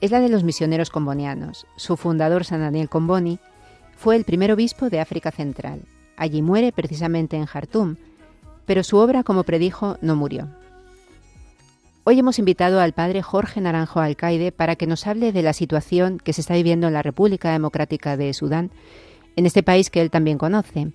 es 0.01 0.09
la 0.09 0.19
de 0.19 0.27
los 0.27 0.43
misioneros 0.43 0.89
combonianos. 0.89 1.67
Su 1.75 1.97
fundador, 1.97 2.45
San 2.45 2.61
Daniel 2.61 2.89
Comboni, 2.89 3.37
fue 3.95 4.15
el 4.15 4.25
primer 4.25 4.51
obispo 4.51 4.89
de 4.89 4.99
África 4.99 5.29
Central. 5.29 5.81
Allí 6.17 6.41
muere 6.41 6.71
precisamente 6.71 7.37
en 7.37 7.45
Jartum, 7.45 7.95
pero 8.65 8.83
su 8.83 8.97
obra, 8.97 9.23
como 9.23 9.43
predijo, 9.43 9.97
no 10.01 10.15
murió. 10.15 10.49
Hoy 12.05 12.19
hemos 12.19 12.39
invitado 12.39 12.81
al 12.81 12.93
padre 12.93 13.21
Jorge 13.21 13.61
Naranjo 13.61 13.99
Alcaide 13.99 14.51
para 14.51 14.75
que 14.75 14.87
nos 14.87 15.05
hable 15.05 15.31
de 15.31 15.43
la 15.43 15.53
situación 15.53 16.17
que 16.17 16.33
se 16.33 16.41
está 16.41 16.55
viviendo 16.55 16.87
en 16.87 16.93
la 16.93 17.03
República 17.03 17.51
Democrática 17.51 18.17
de 18.17 18.33
Sudán, 18.33 18.71
en 19.35 19.45
este 19.45 19.63
país 19.63 19.89
que 19.89 20.01
él 20.01 20.09
también 20.09 20.37
conoce. 20.37 20.91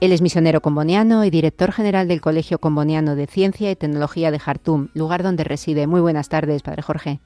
Él 0.00 0.12
es 0.12 0.22
misionero 0.22 0.60
comboniano 0.60 1.24
y 1.24 1.30
director 1.30 1.72
general 1.72 2.06
del 2.06 2.20
Colegio 2.20 2.60
Comboniano 2.60 3.16
de 3.16 3.26
Ciencia 3.26 3.68
y 3.72 3.74
Tecnología 3.74 4.30
de 4.30 4.38
Jartum, 4.38 4.88
lugar 4.94 5.24
donde 5.24 5.42
reside. 5.42 5.88
Muy 5.88 6.00
buenas 6.00 6.28
tardes, 6.28 6.62
padre 6.62 6.82
Jorge. 6.82 7.18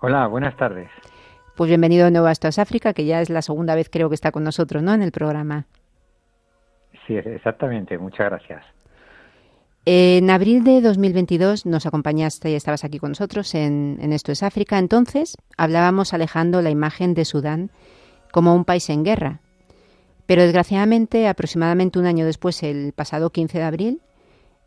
Hola, 0.00 0.28
buenas 0.28 0.56
tardes. 0.56 0.88
Pues 1.56 1.66
bienvenido 1.66 2.04
de 2.04 2.12
nuevo 2.12 2.28
a 2.28 2.32
Estos 2.32 2.60
África, 2.60 2.92
que 2.92 3.04
ya 3.04 3.20
es 3.20 3.30
la 3.30 3.42
segunda 3.42 3.74
vez 3.74 3.88
creo 3.90 4.08
que 4.08 4.14
está 4.14 4.30
con 4.30 4.44
nosotros, 4.44 4.80
¿no? 4.84 4.94
En 4.94 5.02
el 5.02 5.10
programa. 5.10 5.66
Sí, 7.04 7.16
exactamente. 7.16 7.98
Muchas 7.98 8.26
gracias. 8.26 8.64
En 9.86 10.30
abril 10.30 10.62
de 10.62 10.80
2022 10.80 11.66
nos 11.66 11.84
acompañaste 11.84 12.50
y 12.50 12.54
estabas 12.54 12.84
aquí 12.84 13.00
con 13.00 13.10
nosotros 13.10 13.56
en, 13.56 13.98
en 14.00 14.12
Esto 14.12 14.30
es 14.30 14.44
África. 14.44 14.78
Entonces 14.78 15.36
hablábamos 15.56 16.14
alejando 16.14 16.62
la 16.62 16.70
imagen 16.70 17.12
de 17.14 17.24
Sudán 17.24 17.70
como 18.30 18.54
un 18.54 18.64
país 18.64 18.88
en 18.88 19.02
guerra. 19.02 19.40
Pero 20.26 20.42
desgraciadamente, 20.42 21.28
aproximadamente 21.28 21.98
un 21.98 22.06
año 22.06 22.24
después, 22.24 22.62
el 22.62 22.92
pasado 22.92 23.30
15 23.30 23.58
de 23.58 23.64
abril, 23.64 24.00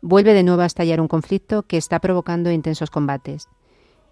vuelve 0.00 0.34
de 0.34 0.44
nuevo 0.44 0.62
a 0.62 0.66
estallar 0.66 1.00
un 1.00 1.08
conflicto 1.08 1.64
que 1.64 1.76
está 1.76 1.98
provocando 1.98 2.50
intensos 2.50 2.90
combates. 2.90 3.48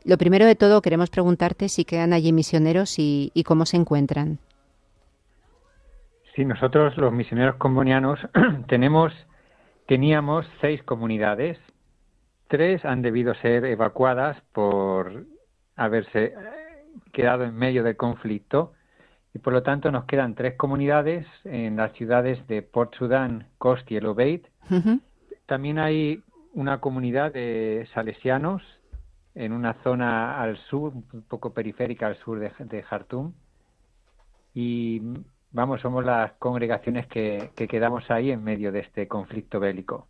Lo 0.04 0.18
primero 0.18 0.44
de 0.44 0.54
todo, 0.54 0.82
queremos 0.82 1.10
preguntarte 1.10 1.68
si 1.68 1.84
quedan 1.84 2.12
allí 2.12 2.32
misioneros 2.32 2.94
y, 2.98 3.32
cómo 3.44 3.66
se 3.66 3.76
encuentran. 3.76 4.38
Sí, 6.34 6.44
nosotros 6.44 6.96
los 6.96 7.12
misioneros 7.12 7.56
combonianos 7.56 8.20
tenemos, 8.68 9.12
teníamos 9.86 10.46
seis 10.60 10.82
comunidades. 10.82 11.58
Tres 12.48 12.84
han 12.84 13.02
debido 13.02 13.34
ser 13.34 13.64
evacuadas 13.64 14.40
por 14.52 15.26
haberse 15.74 16.34
quedado 17.12 17.44
en 17.44 17.54
medio 17.54 17.82
del 17.82 17.96
conflicto 17.96 18.75
y 19.36 19.38
por 19.38 19.52
lo 19.52 19.62
tanto 19.62 19.92
nos 19.92 20.06
quedan 20.06 20.34
tres 20.34 20.54
comunidades 20.54 21.26
en 21.44 21.76
las 21.76 21.92
ciudades 21.92 22.38
de 22.48 22.62
Port 22.62 22.94
Sudán, 22.94 23.48
Kost 23.58 23.90
y 23.92 23.96
El 23.96 24.06
Obeid. 24.06 24.46
También 25.44 25.78
hay 25.78 26.22
una 26.54 26.80
comunidad 26.80 27.34
de 27.34 27.86
salesianos 27.92 28.62
en 29.34 29.52
una 29.52 29.74
zona 29.82 30.40
al 30.40 30.56
sur, 30.70 30.94
un 30.94 31.22
poco 31.28 31.52
periférica 31.52 32.06
al 32.06 32.16
sur 32.16 32.38
de, 32.38 32.50
de 32.60 32.82
Jartum. 32.82 33.34
Y 34.54 35.02
vamos, 35.50 35.82
somos 35.82 36.02
las 36.02 36.32
congregaciones 36.38 37.06
que, 37.06 37.50
que 37.54 37.68
quedamos 37.68 38.10
ahí 38.10 38.30
en 38.30 38.42
medio 38.42 38.72
de 38.72 38.80
este 38.80 39.06
conflicto 39.06 39.60
bélico. 39.60 40.08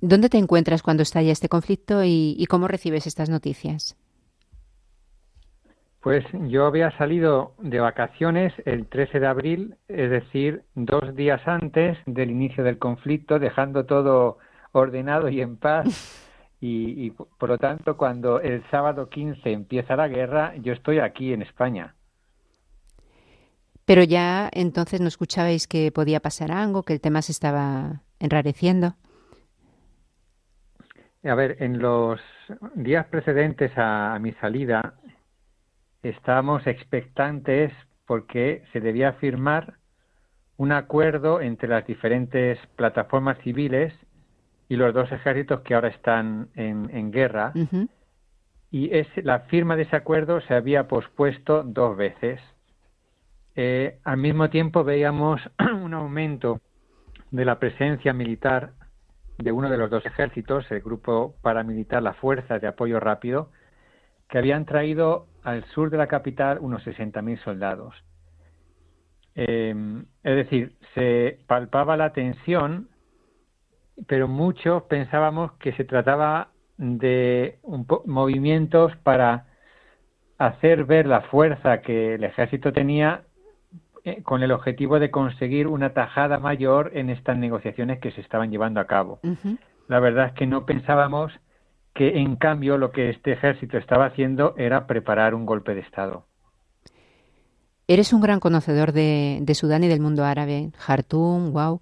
¿Dónde 0.00 0.28
te 0.28 0.38
encuentras 0.38 0.82
cuando 0.82 1.04
estalla 1.04 1.30
este 1.30 1.48
conflicto 1.48 2.02
y, 2.02 2.34
y 2.36 2.46
cómo 2.46 2.66
recibes 2.66 3.06
estas 3.06 3.30
noticias? 3.30 3.96
Pues 6.00 6.24
yo 6.48 6.66
había 6.66 6.96
salido 6.96 7.54
de 7.58 7.80
vacaciones 7.80 8.52
el 8.64 8.86
13 8.86 9.18
de 9.18 9.26
abril, 9.26 9.74
es 9.88 10.10
decir, 10.10 10.62
dos 10.74 11.14
días 11.16 11.40
antes 11.46 11.98
del 12.06 12.30
inicio 12.30 12.62
del 12.62 12.78
conflicto, 12.78 13.38
dejando 13.38 13.84
todo 13.84 14.38
ordenado 14.72 15.28
y 15.28 15.40
en 15.40 15.56
paz. 15.56 16.24
Y, 16.60 17.06
y, 17.06 17.10
por 17.10 17.50
lo 17.50 17.56
tanto, 17.56 17.96
cuando 17.96 18.40
el 18.40 18.68
sábado 18.68 19.08
15 19.08 19.52
empieza 19.52 19.94
la 19.94 20.08
guerra, 20.08 20.56
yo 20.56 20.72
estoy 20.72 20.98
aquí 20.98 21.32
en 21.32 21.42
España. 21.42 21.94
Pero 23.84 24.02
ya 24.02 24.50
entonces 24.52 25.00
no 25.00 25.06
escuchabais 25.06 25.68
que 25.68 25.92
podía 25.92 26.18
pasar 26.18 26.50
algo, 26.50 26.82
que 26.82 26.94
el 26.94 27.00
tema 27.00 27.22
se 27.22 27.30
estaba 27.30 28.02
enrareciendo. 28.18 28.96
A 31.24 31.34
ver, 31.36 31.56
en 31.60 31.78
los 31.78 32.20
días 32.74 33.06
precedentes 33.06 33.70
a, 33.78 34.14
a 34.14 34.18
mi 34.18 34.32
salida, 34.32 34.94
estábamos 36.02 36.66
expectantes 36.66 37.72
porque 38.06 38.62
se 38.72 38.80
debía 38.80 39.12
firmar 39.14 39.74
un 40.56 40.72
acuerdo 40.72 41.40
entre 41.40 41.68
las 41.68 41.86
diferentes 41.86 42.58
plataformas 42.76 43.38
civiles 43.38 43.94
y 44.68 44.76
los 44.76 44.92
dos 44.92 45.10
ejércitos 45.12 45.60
que 45.60 45.74
ahora 45.74 45.88
están 45.88 46.48
en, 46.54 46.90
en 46.90 47.10
guerra. 47.10 47.52
Y 48.70 48.94
es, 48.94 49.06
la 49.24 49.40
firma 49.40 49.76
de 49.76 49.82
ese 49.82 49.96
acuerdo 49.96 50.40
se 50.42 50.54
había 50.54 50.88
pospuesto 50.88 51.62
dos 51.62 51.96
veces. 51.96 52.40
Eh, 53.56 53.98
al 54.04 54.18
mismo 54.18 54.50
tiempo 54.50 54.84
veíamos 54.84 55.40
un 55.82 55.94
aumento 55.94 56.60
de 57.30 57.44
la 57.44 57.58
presencia 57.58 58.12
militar 58.12 58.72
de 59.38 59.52
uno 59.52 59.70
de 59.70 59.78
los 59.78 59.90
dos 59.90 60.04
ejércitos, 60.04 60.70
el 60.70 60.80
grupo 60.80 61.34
paramilitar, 61.42 62.02
la 62.02 62.14
Fuerza 62.14 62.58
de 62.58 62.66
Apoyo 62.66 62.98
Rápido, 62.98 63.50
que 64.28 64.38
habían 64.38 64.64
traído 64.64 65.26
al 65.48 65.64
sur 65.66 65.90
de 65.90 65.96
la 65.96 66.06
capital 66.06 66.58
unos 66.60 66.84
60.000 66.86 67.42
soldados. 67.42 67.94
Eh, 69.34 69.74
es 70.24 70.36
decir, 70.36 70.72
se 70.94 71.38
palpaba 71.46 71.96
la 71.96 72.12
tensión, 72.12 72.88
pero 74.06 74.28
muchos 74.28 74.82
pensábamos 74.84 75.52
que 75.54 75.72
se 75.72 75.84
trataba 75.84 76.48
de 76.76 77.58
un 77.62 77.86
po- 77.86 78.02
movimientos 78.06 78.94
para 79.02 79.46
hacer 80.38 80.84
ver 80.84 81.06
la 81.06 81.22
fuerza 81.22 81.80
que 81.80 82.14
el 82.14 82.24
ejército 82.24 82.72
tenía 82.72 83.22
eh, 84.04 84.22
con 84.22 84.42
el 84.42 84.52
objetivo 84.52 84.98
de 85.00 85.10
conseguir 85.10 85.66
una 85.66 85.90
tajada 85.94 86.38
mayor 86.38 86.92
en 86.94 87.10
estas 87.10 87.36
negociaciones 87.36 87.98
que 88.00 88.12
se 88.12 88.20
estaban 88.20 88.50
llevando 88.50 88.80
a 88.80 88.86
cabo. 88.86 89.18
La 89.88 89.98
verdad 90.00 90.26
es 90.26 90.32
que 90.34 90.46
no 90.46 90.64
pensábamos 90.66 91.32
que 91.98 92.20
en 92.20 92.36
cambio 92.36 92.78
lo 92.78 92.92
que 92.92 93.10
este 93.10 93.32
ejército 93.32 93.76
estaba 93.76 94.06
haciendo 94.06 94.54
era 94.56 94.86
preparar 94.86 95.34
un 95.34 95.44
golpe 95.44 95.74
de 95.74 95.80
Estado. 95.80 96.24
Eres 97.88 98.12
un 98.12 98.20
gran 98.20 98.38
conocedor 98.38 98.92
de, 98.92 99.40
de 99.42 99.54
Sudán 99.56 99.82
y 99.82 99.88
del 99.88 99.98
mundo 99.98 100.24
árabe, 100.24 100.70
Jartum, 100.78 101.52
wow. 101.52 101.80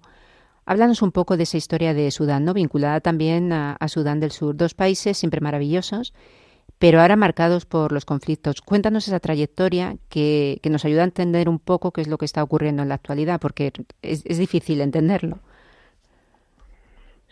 Háblanos 0.65 1.03
un 1.03 1.11
poco 1.11 1.37
de 1.37 1.43
esa 1.43 1.57
historia 1.57 1.93
de 1.93 2.09
Sudán, 2.09 2.45
¿no? 2.45 2.55
Vinculada 2.55 2.99
también 2.99 3.53
a, 3.53 3.73
a 3.73 3.87
Sudán 3.87 4.19
del 4.19 4.31
Sur. 4.31 4.57
Dos 4.57 4.73
países 4.73 5.19
siempre 5.19 5.39
maravillosos, 5.39 6.15
pero 6.79 6.99
ahora 6.99 7.15
marcados 7.15 7.67
por 7.67 7.91
los 7.91 8.03
conflictos. 8.03 8.61
Cuéntanos 8.61 9.07
esa 9.07 9.19
trayectoria 9.19 9.97
que, 10.09 10.59
que 10.63 10.71
nos 10.71 10.83
ayuda 10.83 11.01
a 11.01 11.05
entender 11.05 11.47
un 11.47 11.59
poco 11.59 11.91
qué 11.91 12.01
es 12.01 12.07
lo 12.07 12.17
que 12.17 12.25
está 12.25 12.41
ocurriendo 12.41 12.81
en 12.81 12.89
la 12.89 12.95
actualidad, 12.95 13.39
porque 13.39 13.71
es, 14.01 14.25
es 14.25 14.39
difícil 14.39 14.81
entenderlo. 14.81 15.37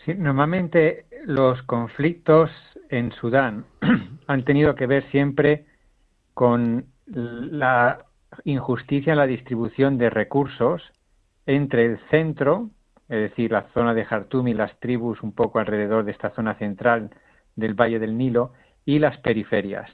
Sí, 0.04 0.14
normalmente 0.14 1.05
los 1.26 1.60
conflictos 1.62 2.50
en 2.88 3.10
Sudán 3.10 3.64
han 4.28 4.44
tenido 4.44 4.76
que 4.76 4.86
ver 4.86 5.10
siempre 5.10 5.66
con 6.34 6.86
la 7.06 8.04
injusticia 8.44 9.12
en 9.12 9.18
la 9.18 9.26
distribución 9.26 9.98
de 9.98 10.08
recursos 10.08 10.82
entre 11.44 11.84
el 11.84 11.98
centro, 12.10 12.70
es 13.08 13.30
decir, 13.30 13.50
la 13.50 13.66
zona 13.74 13.92
de 13.92 14.04
Jartum 14.04 14.46
y 14.46 14.54
las 14.54 14.78
tribus 14.78 15.20
un 15.22 15.32
poco 15.32 15.58
alrededor 15.58 16.04
de 16.04 16.12
esta 16.12 16.30
zona 16.30 16.54
central 16.54 17.10
del 17.56 17.74
Valle 17.74 17.98
del 17.98 18.16
Nilo, 18.16 18.52
y 18.84 19.00
las 19.00 19.18
periferias. 19.18 19.90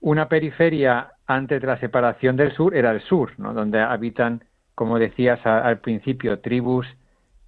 Una 0.00 0.28
periferia 0.28 1.12
antes 1.26 1.60
de 1.60 1.66
la 1.66 1.78
separación 1.78 2.36
del 2.36 2.52
sur 2.52 2.74
era 2.74 2.90
el 2.90 3.02
sur, 3.02 3.38
¿no? 3.38 3.54
donde 3.54 3.80
habitan, 3.80 4.42
como 4.74 4.98
decías 4.98 5.46
al 5.46 5.78
principio, 5.78 6.40
tribus 6.40 6.88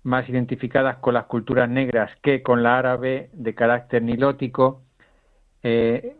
más 0.05 0.29
identificadas 0.29 0.99
con 0.99 1.15
las 1.15 1.25
culturas 1.27 1.69
negras 1.69 2.11
que 2.23 2.43
con 2.43 2.63
la 2.63 2.79
árabe 2.79 3.31
de 3.33 3.55
carácter 3.55 4.03
nilótico, 4.03 4.83
eh, 5.63 6.17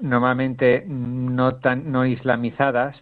normalmente 0.00 0.84
no 0.86 1.56
tan 1.56 1.90
no 1.90 2.04
islamizadas. 2.04 2.96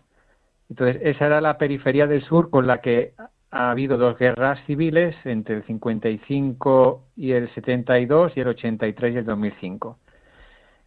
Entonces, 0.68 1.00
esa 1.02 1.26
era 1.26 1.40
la 1.40 1.58
periferia 1.58 2.06
del 2.06 2.22
sur 2.22 2.50
con 2.50 2.66
la 2.66 2.80
que 2.80 3.14
ha 3.50 3.70
habido 3.70 3.96
dos 3.96 4.16
guerras 4.18 4.60
civiles 4.66 5.16
entre 5.24 5.56
el 5.56 5.64
55 5.64 7.02
y 7.16 7.32
el 7.32 7.52
72 7.54 8.32
y 8.36 8.40
el 8.40 8.48
83 8.48 9.14
y 9.14 9.18
el 9.18 9.24
2005. 9.24 9.98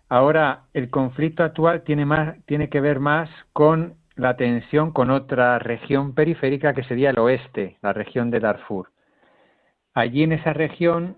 Ahora, 0.09 0.63
el 0.73 0.89
conflicto 0.89 1.43
actual 1.43 1.81
tiene, 1.81 2.05
más, 2.05 2.37
tiene 2.45 2.69
que 2.69 2.79
ver 2.81 2.99
más 2.99 3.29
con 3.51 3.95
la 4.15 4.37
tensión 4.37 4.91
con 4.91 5.09
otra 5.09 5.59
región 5.59 6.13
periférica 6.13 6.73
que 6.73 6.83
sería 6.83 7.09
el 7.09 7.19
oeste, 7.19 7.77
la 7.81 7.93
región 7.93 8.29
de 8.29 8.39
Darfur. 8.39 8.92
Allí 9.93 10.23
en 10.23 10.31
esa 10.31 10.53
región, 10.53 11.17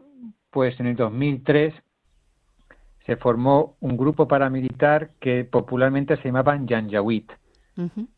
pues 0.51 0.79
en 0.79 0.87
el 0.87 0.95
2003 0.95 1.73
se 3.05 3.15
formó 3.17 3.75
un 3.79 3.97
grupo 3.97 4.27
paramilitar 4.27 5.11
que 5.19 5.43
popularmente 5.45 6.17
se 6.17 6.23
llamaban 6.25 6.67
Janjaweed. 6.67 7.25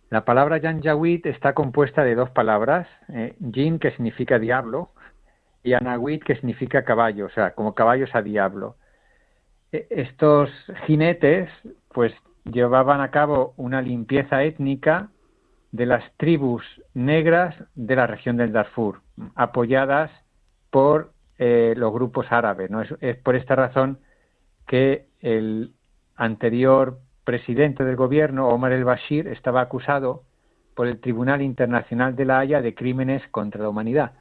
La 0.10 0.24
palabra 0.24 0.60
Janjaweed 0.62 1.26
está 1.28 1.54
compuesta 1.54 2.04
de 2.04 2.16
dos 2.16 2.30
palabras, 2.30 2.88
eh, 3.10 3.36
Jin 3.52 3.80
que 3.80 3.92
significa 3.92 4.40
diablo 4.40 4.92
y 5.64 5.74
Anawid 5.74 6.22
que 6.24 6.36
significa 6.36 6.86
caballo, 6.86 7.26
o 7.26 7.30
sea, 7.30 7.52
como 7.52 7.74
caballos 7.76 8.10
a 8.14 8.22
diablo. 8.22 8.78
E- 9.74 9.88
Estos 9.90 10.50
jinetes 10.86 11.50
pues 11.90 12.14
llevaban 12.46 13.02
a 13.02 13.12
cabo 13.12 13.54
una 13.58 13.82
limpieza 13.82 14.44
étnica 14.44 15.10
de 15.74 15.86
las 15.86 16.04
tribus 16.16 16.64
negras 16.94 17.56
de 17.76 17.96
la 17.98 18.08
región 18.08 18.38
del 18.38 18.54
Darfur, 18.54 19.02
apoyadas 19.36 20.10
por 20.78 21.12
eh, 21.40 21.74
los 21.76 21.92
grupos 21.92 22.28
árabes. 22.30 22.70
¿no? 22.70 22.84
Es, 22.84 23.18
por 23.24 23.36
esta 23.36 23.56
razón 23.56 23.98
que 24.68 25.08
el 25.22 25.74
anterior 26.16 27.00
presidente 27.24 27.84
del 27.84 27.96
gobierno, 27.96 28.50
Omar 28.50 28.74
el-Bashir, 28.74 29.28
estaba 29.28 29.62
acusado 29.62 30.22
por 30.76 30.86
el 30.86 31.00
Tribunal 31.00 31.42
Internacional 31.42 32.16
de 32.16 32.26
la 32.26 32.38
Haya 32.38 32.62
de 32.62 32.76
crímenes 32.76 33.24
contra 33.32 33.64
la 33.64 33.70
humanidad. 33.70 34.12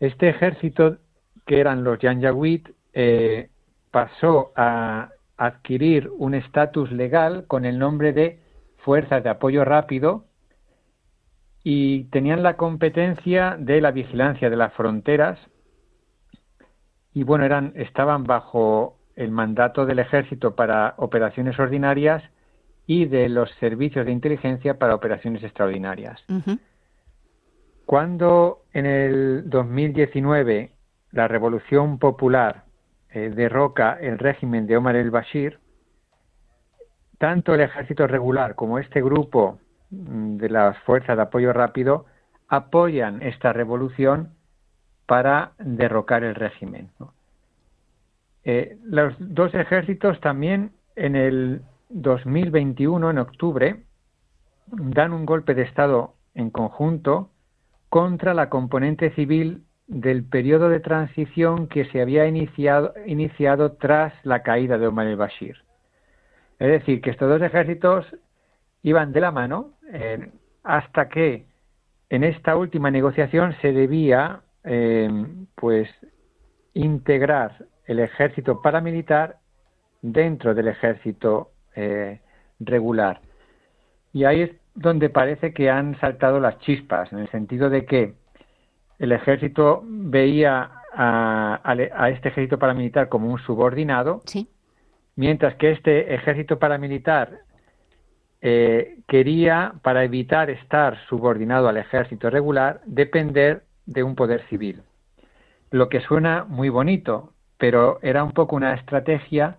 Este 0.00 0.30
ejército, 0.30 0.96
que 1.44 1.60
eran 1.60 1.84
los 1.84 1.98
Janjaweed, 1.98 2.68
eh, 2.94 3.50
pasó 3.90 4.52
a 4.56 5.10
adquirir 5.36 6.10
un 6.16 6.32
estatus 6.32 6.90
legal 6.92 7.44
con 7.46 7.66
el 7.66 7.78
nombre 7.78 8.14
de 8.14 8.40
Fuerzas 8.78 9.22
de 9.22 9.28
Apoyo 9.28 9.66
Rápido 9.66 10.24
y 11.64 12.04
tenían 12.04 12.42
la 12.42 12.56
competencia 12.56 13.56
de 13.58 13.80
la 13.80 13.92
vigilancia 13.92 14.50
de 14.50 14.56
las 14.56 14.72
fronteras 14.74 15.38
y 17.14 17.24
bueno, 17.24 17.44
eran, 17.44 17.72
estaban 17.76 18.24
bajo 18.24 18.98
el 19.16 19.30
mandato 19.30 19.84
del 19.84 19.98
ejército 19.98 20.54
para 20.54 20.94
operaciones 20.96 21.58
ordinarias 21.58 22.22
y 22.86 23.04
de 23.04 23.28
los 23.28 23.50
servicios 23.60 24.06
de 24.06 24.12
inteligencia 24.12 24.78
para 24.78 24.94
operaciones 24.94 25.42
extraordinarias. 25.44 26.24
Cuando 27.84 28.62
en 28.72 28.86
el 28.86 29.50
2019 29.50 30.72
la 31.10 31.28
Revolución 31.28 31.98
Popular 31.98 32.64
eh, 33.10 33.30
derroca 33.34 33.98
el 34.00 34.18
régimen 34.18 34.66
de 34.66 34.78
Omar 34.78 34.96
el-Bashir, 34.96 35.58
tanto 37.18 37.54
el 37.54 37.60
ejército 37.60 38.06
regular 38.06 38.54
como 38.54 38.78
este 38.78 39.02
grupo 39.02 39.58
de 39.92 40.48
las 40.48 40.78
fuerzas 40.80 41.16
de 41.16 41.22
apoyo 41.22 41.52
rápido 41.52 42.06
apoyan 42.48 43.22
esta 43.22 43.52
revolución 43.52 44.30
para 45.06 45.52
derrocar 45.58 46.24
el 46.24 46.34
régimen. 46.34 46.90
Eh, 48.44 48.78
los 48.84 49.14
dos 49.18 49.54
ejércitos 49.54 50.18
también 50.20 50.72
en 50.96 51.14
el 51.14 51.62
2021, 51.90 53.10
en 53.10 53.18
octubre, 53.18 53.82
dan 54.66 55.12
un 55.12 55.26
golpe 55.26 55.54
de 55.54 55.62
Estado 55.62 56.14
en 56.34 56.50
conjunto 56.50 57.30
contra 57.90 58.32
la 58.32 58.48
componente 58.48 59.10
civil 59.10 59.64
del 59.86 60.24
periodo 60.24 60.70
de 60.70 60.80
transición 60.80 61.68
que 61.68 61.84
se 61.86 62.00
había 62.00 62.26
iniciado, 62.26 62.94
iniciado 63.04 63.72
tras 63.72 64.14
la 64.24 64.42
caída 64.42 64.78
de 64.78 64.86
Omar 64.86 65.06
el-Bashir. 65.06 65.58
Es 66.58 66.68
decir, 66.68 67.02
que 67.02 67.10
estos 67.10 67.28
dos 67.28 67.42
ejércitos 67.42 68.06
iban 68.82 69.12
de 69.12 69.20
la 69.20 69.30
mano 69.30 69.74
eh, 69.92 70.30
hasta 70.64 71.08
que 71.08 71.46
en 72.10 72.24
esta 72.24 72.56
última 72.56 72.90
negociación 72.90 73.54
se 73.62 73.72
debía 73.72 74.42
eh, 74.64 75.08
pues 75.54 75.88
integrar 76.74 77.66
el 77.86 78.00
ejército 78.00 78.60
paramilitar 78.62 79.36
dentro 80.00 80.54
del 80.54 80.68
ejército 80.68 81.52
eh, 81.74 82.20
regular. 82.60 83.20
Y 84.12 84.24
ahí 84.24 84.42
es 84.42 84.50
donde 84.74 85.10
parece 85.10 85.52
que 85.52 85.70
han 85.70 85.98
saltado 86.00 86.40
las 86.40 86.58
chispas, 86.60 87.12
en 87.12 87.18
el 87.20 87.30
sentido 87.30 87.70
de 87.70 87.84
que 87.84 88.14
el 88.98 89.12
ejército 89.12 89.82
veía 89.84 90.70
a, 90.94 92.08
este 92.10 92.28
ejército 92.28 92.58
paramilitar 92.58 93.08
como 93.08 93.28
un 93.30 93.38
subordinado, 93.38 94.22
mientras 95.16 95.54
que 95.56 95.72
este 95.72 96.14
ejército 96.14 96.58
paramilitar 96.58 97.40
eh, 98.44 98.98
quería, 99.06 99.74
para 99.82 100.02
evitar 100.02 100.50
estar 100.50 100.98
subordinado 101.08 101.68
al 101.68 101.76
ejército 101.76 102.28
regular, 102.28 102.80
depender 102.86 103.62
de 103.86 104.02
un 104.02 104.16
poder 104.16 104.42
civil. 104.48 104.82
Lo 105.70 105.88
que 105.88 106.00
suena 106.00 106.44
muy 106.44 106.68
bonito, 106.68 107.32
pero 107.56 108.00
era 108.02 108.24
un 108.24 108.32
poco 108.32 108.56
una 108.56 108.74
estrategia 108.74 109.58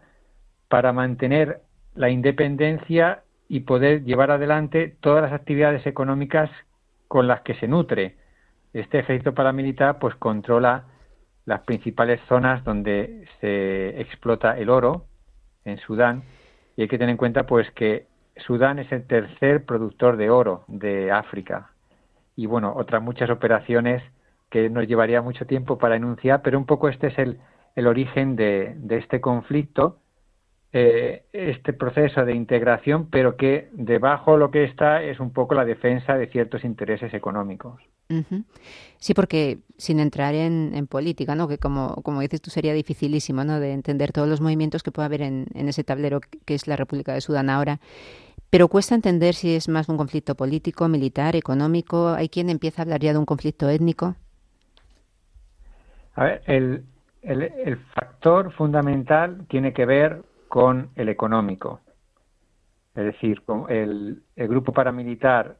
para 0.68 0.92
mantener 0.92 1.62
la 1.96 2.10
independencia 2.10 3.24
y 3.48 3.62
poder 3.62 4.04
llevar 4.04 4.32
adelante 4.32 4.98
todas 5.00 5.24
las 5.24 5.32
actividades 5.32 5.86
económicas 5.86 6.50
con 7.08 7.28
las 7.28 7.42
que 7.42 7.56
se 7.56 7.70
nutre. 7.70 8.18
Este 8.74 9.00
ejército 9.00 9.34
paramilitar 9.34 9.98
pues 10.00 10.16
controla 10.16 10.86
las 11.46 11.62
principales 11.62 12.20
zonas 12.28 12.64
donde 12.66 13.28
se 13.40 14.02
explota 14.02 14.58
el 14.58 14.70
oro 14.70 15.06
en 15.64 15.78
Sudán 15.78 16.24
y 16.76 16.82
hay 16.82 16.88
que 16.88 16.98
tener 16.98 17.12
en 17.12 17.18
cuenta 17.18 17.46
pues 17.46 17.70
que 17.72 18.08
Sudán 18.38 18.80
es 18.80 18.92
el 18.92 19.06
tercer 19.06 19.66
productor 19.66 20.18
de 20.18 20.30
oro 20.30 20.64
de 20.68 21.12
África 21.12 21.70
y 22.36 22.46
bueno, 22.46 22.74
otras 22.76 23.02
muchas 23.02 23.30
operaciones 23.30 24.04
que 24.50 24.70
nos 24.70 24.88
llevaría 24.88 25.22
mucho 25.22 25.46
tiempo 25.46 25.78
para 25.78 25.96
enunciar, 25.96 26.42
pero 26.42 26.58
un 26.58 26.66
poco 26.66 26.90
este 26.90 27.08
es 27.08 27.18
el, 27.18 27.40
el 27.76 27.88
origen 27.88 28.36
de, 28.36 28.76
este 28.90 29.22
conflicto 29.22 29.98
eh, 30.72 31.26
este 31.34 31.74
proceso 31.74 32.26
de 32.26 32.34
integración, 32.34 33.10
pero 33.10 33.38
que 33.38 33.70
debajo 33.74 34.38
lo 34.38 34.50
que 34.50 34.64
está 34.64 35.04
es 35.04 35.20
un 35.20 35.32
poco 35.32 35.54
la 35.54 35.66
defensa 35.66 36.18
de 36.18 36.28
ciertos 36.28 36.64
intereses 36.64 37.14
económicos. 37.14 37.80
Sí, 38.98 39.14
porque 39.14 39.60
sin 39.78 40.00
entrar 40.00 40.34
en, 40.34 40.88
política, 40.88 41.36
¿no? 41.36 41.48
que 41.48 41.58
como, 41.58 42.02
dices 42.22 42.42
tú 42.42 42.50
sería 42.50 42.74
dificilísimo 42.74 43.44
de 43.44 43.74
entender 43.74 44.12
todos 44.12 44.28
los 44.28 44.42
movimientos 44.42 44.84
que 44.84 44.92
puede 44.92 45.08
haber 45.08 45.22
en, 45.22 45.48
ese 45.56 45.84
tablero 45.84 46.22
que 46.46 46.54
es 46.54 46.68
la 46.68 46.76
República 46.76 47.14
de 47.14 47.22
Sudán 47.22 47.50
ahora. 47.50 47.80
Pero 48.50 48.68
cuesta 48.68 48.94
entender 48.96 49.34
si 49.34 49.56
es 49.56 49.68
más 49.68 49.90
un 49.90 49.98
conflicto 49.98 50.36
político, 50.36 50.88
militar, 50.88 51.36
económico. 51.36 52.10
¿Hay 52.10 52.30
quien 52.30 52.50
empieza 52.50 52.82
a 52.82 52.84
hablar 52.84 53.02
ya 53.02 53.12
de 53.12 53.18
un 53.18 53.26
conflicto 53.26 53.68
étnico? 53.68 54.16
A 56.16 56.24
ver, 56.26 56.44
el, 56.46 56.84
el, 57.24 57.42
el 57.42 57.78
factor 57.96 58.54
fundamental 58.54 59.46
tiene 59.50 59.74
que 59.74 59.86
ver 59.86 60.22
con 60.48 60.92
el 60.96 61.10
económico. 61.10 61.82
Es 62.96 63.06
decir, 63.06 63.42
el, 63.70 64.22
el 64.36 64.48
grupo 64.48 64.72
paramilitar 64.72 65.58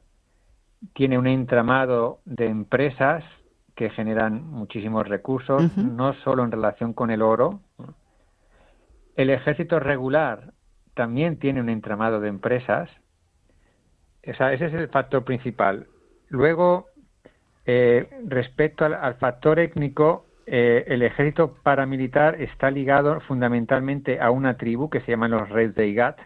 tiene 0.92 1.18
un 1.18 1.26
entramado 1.26 2.20
de 2.24 2.46
empresas 2.46 3.24
que 3.74 3.90
generan 3.90 4.44
muchísimos 4.44 5.08
recursos, 5.08 5.76
no 5.76 6.14
solo 6.22 6.44
en 6.44 6.52
relación 6.52 6.92
con 6.92 7.10
el 7.10 7.22
oro. 7.22 7.60
El 9.16 9.30
ejército 9.30 9.80
regular 9.80 10.52
también 10.94 11.38
tiene 11.38 11.60
un 11.60 11.68
entramado 11.68 12.20
de 12.20 12.28
empresas. 12.28 12.88
ese 14.22 14.54
es 14.54 14.74
el 14.74 14.88
factor 14.88 15.24
principal. 15.24 15.88
Luego, 16.28 16.86
eh, 17.66 18.08
respecto 18.26 18.84
al, 18.84 19.14
factor 19.16 19.58
étnico, 19.58 20.26
eh, 20.46 20.84
el 20.86 21.02
ejército 21.02 21.54
paramilitar 21.62 22.40
está 22.40 22.70
ligado 22.70 23.20
fundamentalmente 23.22 24.20
a 24.20 24.30
una 24.30 24.56
tribu 24.56 24.88
que 24.88 25.00
se 25.00 25.10
llama 25.10 25.28
los 25.28 25.48
Reyes 25.48 25.74
de 25.74 25.88
Igat. 25.88 26.18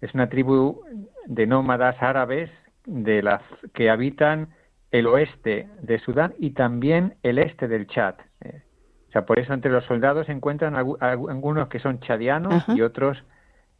Es 0.00 0.14
una 0.14 0.28
tribu 0.28 0.82
de 1.26 1.46
nómadas 1.46 1.96
árabes 2.02 2.50
de 2.86 3.22
las 3.22 3.42
que 3.74 3.90
habitan 3.90 4.54
el 4.90 5.06
oeste 5.06 5.68
de 5.82 5.98
Sudán 5.98 6.34
y 6.38 6.50
también 6.50 7.16
el 7.22 7.38
este 7.38 7.68
del 7.68 7.86
Chad. 7.86 8.14
Eh, 8.40 8.62
o 9.08 9.12
sea, 9.12 9.26
por 9.26 9.38
eso 9.38 9.52
entre 9.52 9.70
los 9.70 9.84
soldados 9.84 10.26
se 10.26 10.32
encuentran 10.32 10.74
algunos 10.76 11.68
que 11.68 11.78
son 11.78 12.00
chadianos 12.00 12.64
y 12.68 12.82
otros 12.82 13.22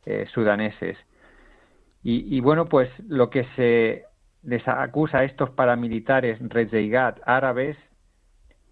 eh, 0.04 0.26
sudaneses. 0.32 0.96
Y, 2.08 2.40
bueno, 2.40 2.66
pues 2.66 2.88
lo 3.08 3.30
que 3.30 3.44
se 3.56 4.04
les 4.44 4.66
acusa 4.68 5.18
a 5.18 5.24
estos 5.24 5.50
paramilitares 5.50 6.38
Igat 6.72 7.18
árabes 7.26 7.76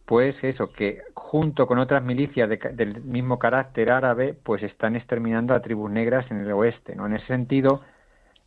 pues 0.04 0.36
eso, 0.42 0.70
que 0.72 1.02
junto 1.14 1.66
con 1.66 1.78
otras 1.78 2.02
milicias 2.02 2.48
del 2.48 3.02
mismo 3.02 3.38
carácter 3.38 3.90
árabe, 3.90 4.34
pues 4.34 4.62
están 4.62 4.96
exterminando 4.96 5.54
a 5.54 5.62
tribus 5.62 5.90
negras 5.90 6.30
en 6.30 6.42
el 6.42 6.52
oeste, 6.52 6.94
¿no? 6.94 7.06
En 7.06 7.14
ese 7.14 7.26
sentido, 7.26 7.80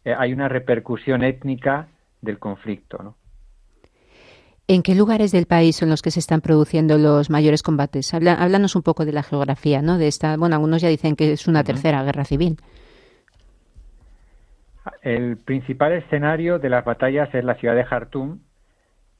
eh, 0.08 0.16
hay 0.18 0.32
una 0.32 0.48
repercusión 0.48 1.22
étnica 1.22 1.90
del 2.22 2.40
conflicto, 2.40 2.98
¿no? 3.04 3.16
¿En 4.70 4.82
qué 4.82 4.96
lugares 4.96 5.34
del 5.34 5.48
país 5.48 5.76
son 5.76 5.90
los 5.90 6.02
que 6.02 6.12
se 6.12 6.22
están 6.22 6.40
produciendo 6.40 6.98
los 6.98 7.30
mayores 7.30 7.62
combates? 7.62 8.14
háblanos 8.14 8.78
un 8.78 8.84
poco 8.84 9.04
de 9.04 9.12
la 9.12 9.24
geografía, 9.24 9.82
¿no? 9.82 9.98
De 9.98 10.08
esta, 10.08 10.38
bueno, 10.38 10.56
algunos 10.56 10.82
ya 10.82 10.88
dicen 10.88 11.18
que 11.18 11.34
es 11.34 11.48
una 11.48 11.66
tercera 11.66 12.04
guerra 12.04 12.24
civil. 12.24 12.58
El 15.02 15.36
principal 15.36 15.92
escenario 15.92 16.58
de 16.58 16.70
las 16.70 16.86
batallas 16.86 17.34
es 17.34 17.44
la 17.44 17.56
ciudad 17.56 17.76
de 17.76 17.84
Jartum, 17.84 18.40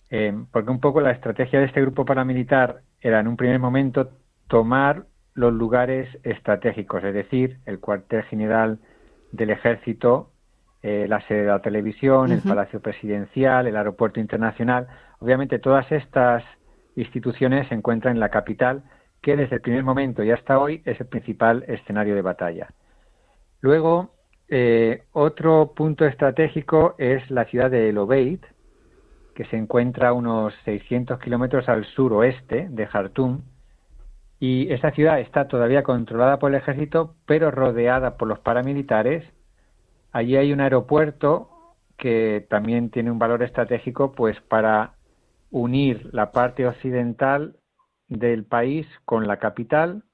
eh, 0.10 0.34
porque 0.52 0.72
un 0.72 0.80
poco 0.80 1.02
la 1.02 1.12
estrategia 1.12 1.60
de 1.60 1.66
este 1.66 1.82
grupo 1.82 2.06
paramilitar 2.06 2.82
era 3.02 3.20
en 3.20 3.28
un 3.28 3.36
primer 3.36 3.60
momento 3.60 4.10
tomar 4.48 5.04
los 5.34 5.54
lugares 5.54 6.08
estratégicos, 6.24 7.04
es 7.04 7.14
decir, 7.14 7.58
el 7.66 7.80
cuartel 7.80 8.24
general 8.24 8.80
del 9.34 9.50
ejército, 9.50 10.32
eh, 10.88 11.06
la 11.06 11.20
sede 11.28 11.42
de 11.42 11.48
la 11.48 11.62
televisión, 11.62 12.32
el 12.32 12.42
palacio 12.42 12.80
presidencial, 12.80 13.68
el 13.68 13.76
aeropuerto 13.76 14.22
internacional. 14.22 14.88
Obviamente 15.20 15.60
todas 15.60 15.92
estas 15.92 16.46
instituciones 16.96 17.68
se 17.68 17.76
encuentran 17.76 18.14
en 18.16 18.22
la 18.22 18.30
capital, 18.30 18.84
que 19.22 19.36
desde 19.36 19.56
el 19.56 19.62
primer 19.62 19.84
momento 19.84 20.24
y 20.24 20.32
hasta 20.32 20.58
hoy 20.58 20.82
es 20.86 20.98
el 21.02 21.08
principal 21.08 21.66
escenario 21.68 22.16
de 22.16 22.22
batalla. 22.22 22.70
Luego, 23.60 24.12
eh, 24.48 25.04
otro 25.12 25.74
punto 25.76 26.06
estratégico 26.06 26.96
es 26.98 27.30
la 27.30 27.44
ciudad 27.44 27.70
de 27.70 27.90
El 27.90 27.98
Obeid, 27.98 28.40
que 29.36 29.44
se 29.48 29.58
encuentra 29.58 30.10
a 30.10 30.14
unos 30.14 30.54
600 30.64 31.20
kilómetros 31.20 31.68
al 31.68 31.84
suroeste 31.84 32.68
de 32.70 32.88
Jartum. 32.88 33.42
Y 34.40 34.72
esa 34.72 34.92
ciudad 34.92 35.20
está 35.20 35.50
todavía 35.50 35.84
controlada 35.84 36.40
por 36.40 36.52
el 36.52 36.62
ejército, 36.62 37.16
pero 37.26 37.52
rodeada 37.52 38.16
por 38.16 38.30
los 38.30 38.40
paramilitares. 38.40 39.26
Allí 40.18 40.36
hay 40.36 40.52
un 40.52 40.62
aeropuerto 40.62 41.76
que 41.96 42.48
también 42.50 42.90
tiene 42.90 43.12
un 43.12 43.20
valor 43.20 43.44
estratégico, 43.44 44.14
pues 44.14 44.36
para 44.42 44.96
unir 45.52 46.10
la 46.12 46.32
parte 46.32 46.66
occidental 46.66 47.58
del 48.08 48.44
país 48.44 48.88
con 49.06 49.28
la 49.28 49.38
capital 49.38 50.06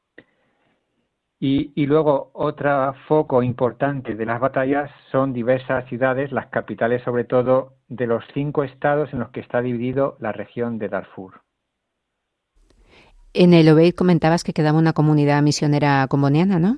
y, 1.40 1.86
luego 1.86 2.32
otro 2.34 2.94
foco 3.08 3.44
importante 3.44 4.16
de 4.16 4.26
las 4.26 4.42
batallas 4.42 4.92
son 5.10 5.32
diversas 5.32 5.88
ciudades, 5.88 6.34
las 6.34 6.48
capitales 6.48 7.02
sobre 7.04 7.24
todo 7.24 7.76
de 7.88 8.06
los 8.06 8.26
cinco 8.34 8.66
estados 8.66 9.14
en 9.14 9.20
los 9.20 9.30
que 9.30 9.40
está 9.40 9.62
dividido 9.62 10.18
la 10.20 10.34
región 10.34 10.80
de 10.80 10.90
Darfur. 10.90 11.44
En 13.34 13.54
el 13.54 13.70
Obeid 13.70 13.96
comentabas 13.96 14.44
que 14.44 14.52
quedaba 14.52 14.78
una 14.78 14.92
comunidad 14.92 15.42
misionera 15.42 16.06
comboniana, 16.10 16.60
¿no? 16.60 16.78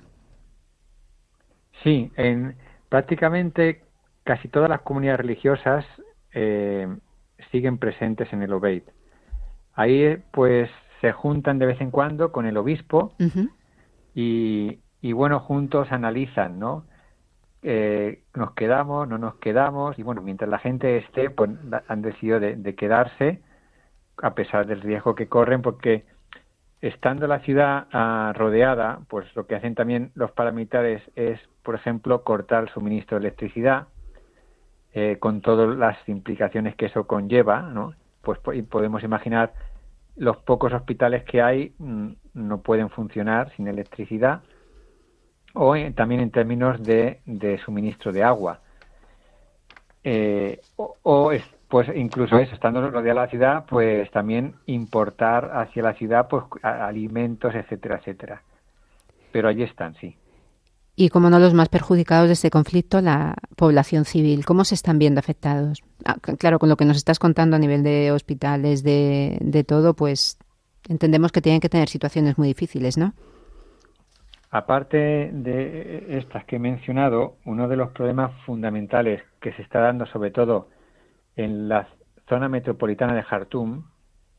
Sí, 1.84 2.12
en 2.18 2.56
prácticamente 2.96 3.82
casi 4.24 4.48
todas 4.48 4.70
las 4.70 4.80
comunidades 4.80 5.20
religiosas 5.20 5.84
eh, 6.34 6.88
siguen 7.52 7.78
presentes 7.78 8.32
en 8.32 8.42
el 8.42 8.54
Obeid. 8.54 8.84
Ahí 9.74 10.16
pues 10.32 10.70
se 11.02 11.12
juntan 11.12 11.60
de 11.60 11.66
vez 11.66 11.82
en 11.82 11.92
cuando 11.92 12.32
con 12.32 12.46
el 12.46 12.56
obispo 12.56 13.14
y, 14.14 14.80
bueno, 15.12 15.42
juntos 15.42 15.92
analizan, 15.92 16.58
¿no? 16.58 16.86
Eh, 17.64 18.24
nos 18.34 18.54
quedamos, 18.54 19.10
no 19.10 19.18
nos 19.18 19.36
quedamos, 19.40 20.00
y 20.00 20.04
bueno, 20.04 20.22
mientras 20.22 20.50
la 20.50 20.60
gente 20.60 21.00
esté, 21.00 21.30
pues 21.30 21.50
han 21.90 22.02
decidido 22.02 22.40
de, 22.40 22.76
quedarse, 22.76 23.42
a 24.24 24.36
pesar 24.36 24.68
del 24.68 24.80
riesgo 24.80 25.16
que 25.16 25.28
corren, 25.28 25.62
porque 25.62 26.06
estando 26.80 27.28
la 27.28 27.40
ciudad 27.40 27.88
ah, 27.92 28.32
rodeada, 28.34 29.02
pues 29.10 29.26
lo 29.36 29.48
que 29.48 29.56
hacen 29.56 29.76
también 29.76 30.12
los 30.16 30.32
paramilitares 30.32 31.02
es, 31.18 31.42
por 31.66 31.76
ejemplo, 31.76 32.24
cortar 32.24 32.64
el 32.64 32.70
suministro 32.70 33.20
de 33.20 33.28
electricidad, 33.28 33.88
eh, 34.94 35.18
con 35.20 35.42
todas 35.42 35.78
las 35.78 35.98
implicaciones 36.08 36.76
que 36.76 36.86
eso 36.86 37.06
conlleva, 37.06 37.64
¿no? 37.64 37.94
Pues 38.22 38.40
podemos 38.40 39.04
imaginar 39.04 39.52
los 40.16 40.38
pocos 40.38 40.72
hospitales 40.72 41.26
que 41.26 41.42
hay 41.42 41.74
mm, 41.78 42.12
no 42.36 42.62
pueden 42.62 42.90
funcionar 42.90 43.52
sin 43.58 43.68
electricidad 43.68 44.42
o 45.54 45.76
también 45.94 46.22
en 46.22 46.32
términos 46.32 46.82
de, 46.84 47.20
suministro 47.66 48.12
de 48.12 48.24
agua. 48.24 48.60
Eh, 50.04 50.62
o, 50.78 51.32
pues 51.68 51.90
incluso 51.96 52.38
eso, 52.38 52.54
estando 52.54 52.90
rodeada 52.90 53.22
la 53.22 53.28
ciudad, 53.28 53.66
pues 53.68 54.10
también 54.12 54.56
importar 54.66 55.52
hacia 55.54 55.82
la 55.82 55.94
ciudad 55.94 56.28
pues 56.28 56.44
alimentos, 56.62 57.56
etcétera, 57.56 57.98
etcétera. 57.98 58.42
Pero 59.32 59.48
allí 59.48 59.64
están, 59.64 59.96
sí. 59.96 60.16
Y 60.96 61.10
como 61.10 61.30
no 61.30 61.40
los 61.40 61.54
más 61.54 61.68
perjudicados 61.68 62.28
de 62.28 62.34
este 62.34 62.50
conflicto, 62.50 63.02
la 63.02 63.36
población 63.58 64.06
civil, 64.06 64.46
¿cómo 64.46 64.64
se 64.64 64.76
están 64.76 64.98
viendo 64.98 65.20
afectados? 65.20 65.84
Ah, 66.06 66.16
claro, 66.40 66.58
con 66.58 66.70
lo 66.70 66.78
que 66.78 66.86
nos 66.86 66.96
estás 66.96 67.20
contando 67.20 67.58
a 67.58 67.60
nivel 67.60 67.84
de 67.84 68.12
hospitales, 68.12 68.82
de, 68.82 69.38
de 69.42 69.64
todo, 69.66 69.94
pues 69.94 70.40
entendemos 70.88 71.32
que 71.32 71.42
tienen 71.42 71.60
que 71.60 71.70
tener 71.70 71.90
situaciones 71.90 72.38
muy 72.38 72.48
difíciles, 72.48 72.98
¿no? 72.98 73.14
Aparte 74.52 75.32
de 75.34 76.06
estas 76.18 76.46
que 76.46 76.56
he 76.56 76.60
mencionado, 76.60 77.36
uno 77.44 77.68
de 77.68 77.76
los 77.76 77.92
problemas 77.92 78.32
fundamentales 78.46 79.22
que 79.42 79.52
se 79.54 79.62
está 79.62 79.80
dando 79.82 80.06
sobre 80.06 80.32
todo 80.32 80.70
en 81.36 81.68
la 81.68 81.90
zona 82.30 82.48
metropolitana 82.48 83.14
de 83.16 83.24
Jartum, 83.24 83.84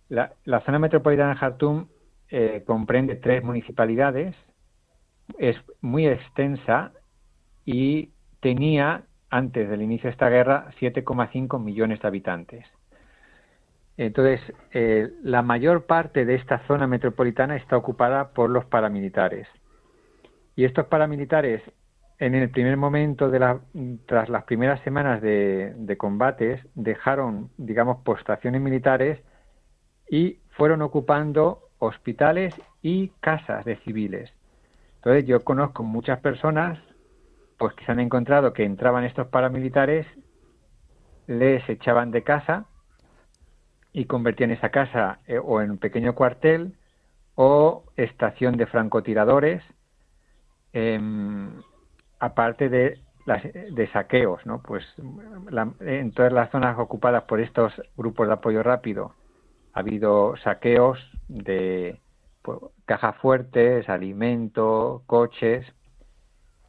la, 0.09 0.33
zona 0.65 0.79
metropolitana 0.79 1.31
de 1.31 1.37
Jartum 1.37 1.87
eh, 2.31 2.63
comprende 2.67 3.17
tres 3.17 3.45
municipalidades, 3.45 4.35
es 5.39 5.57
muy 5.81 6.07
extensa 6.07 6.93
y 7.65 8.11
tenía, 8.41 9.05
antes 9.31 9.69
del 9.69 9.83
inicio 9.83 10.09
de 10.09 10.13
esta 10.13 10.29
guerra, 10.29 10.71
7,5 10.81 11.63
millones 11.63 12.01
de 12.01 12.09
habitantes. 12.09 12.67
Entonces, 13.97 14.41
eh, 14.73 15.11
la 15.23 15.43
mayor 15.43 15.87
parte 15.87 16.25
de 16.25 16.35
esta 16.35 16.59
zona 16.67 16.87
metropolitana 16.87 17.57
está 17.57 17.77
ocupada 17.77 18.33
por 18.33 18.51
los 18.51 18.65
paramilitares. 18.67 19.49
Y 20.55 20.65
estos 20.65 20.87
paramilitares, 20.87 21.63
en 22.19 22.35
el 22.35 22.51
primer 22.51 22.77
momento, 22.77 23.31
de 23.31 23.39
la, 23.39 23.61
tras 24.07 24.29
las 24.29 24.45
primeras 24.45 24.81
semanas 24.83 25.23
de, 25.23 25.75
de 25.77 25.97
combates, 25.97 26.61
dejaron, 26.75 27.51
digamos, 27.57 28.03
postaciones 28.03 28.61
militares 28.61 29.21
y 30.11 30.39
fueron 30.51 30.83
ocupando 30.83 31.63
hospitales 31.79 32.55
y 32.83 33.09
casas 33.21 33.65
de 33.65 33.77
civiles. 33.77 34.33
Entonces 35.07 35.29
yo 35.29 35.45
conozco 35.45 35.85
muchas 35.85 36.19
personas 36.19 36.81
pues 37.59 37.73
que 37.75 37.85
se 37.85 37.93
han 37.93 38.01
encontrado 38.01 38.53
que 38.53 38.65
entraban 38.65 39.05
estos 39.05 39.29
paramilitares, 39.29 40.05
les 41.29 41.67
echaban 41.69 42.11
de 42.11 42.25
casa 42.25 42.65
y 43.93 44.07
convertían 44.07 44.51
esa 44.51 44.71
casa 44.71 45.21
eh, 45.29 45.39
o 45.39 45.63
en 45.63 45.71
un 45.71 45.79
pequeño 45.79 46.17
cuartel 46.17 46.75
o 47.37 47.85
estación 47.95 48.57
de 48.57 48.67
francotiradores, 48.67 49.63
em, 50.73 51.53
aparte 52.19 52.69
de, 52.69 52.99
saqueos, 53.93 54.45
¿no? 54.45 54.61
Pues 54.61 54.85
en 55.83 56.11
todas 56.15 56.33
las 56.33 56.51
zonas 56.51 56.77
ocupadas 56.81 57.23
por 57.29 57.39
estos 57.39 57.73
grupos 57.97 58.27
de 58.27 58.33
apoyo 58.33 58.61
rápido 58.65 59.15
ha 59.73 59.79
habido 59.79 60.37
saqueos 60.39 60.99
de 61.29 62.01
pues, 62.47 62.61
cajas 62.85 63.17
fuertes, 63.17 63.89
alimento, 63.89 65.03
coches. 65.07 65.67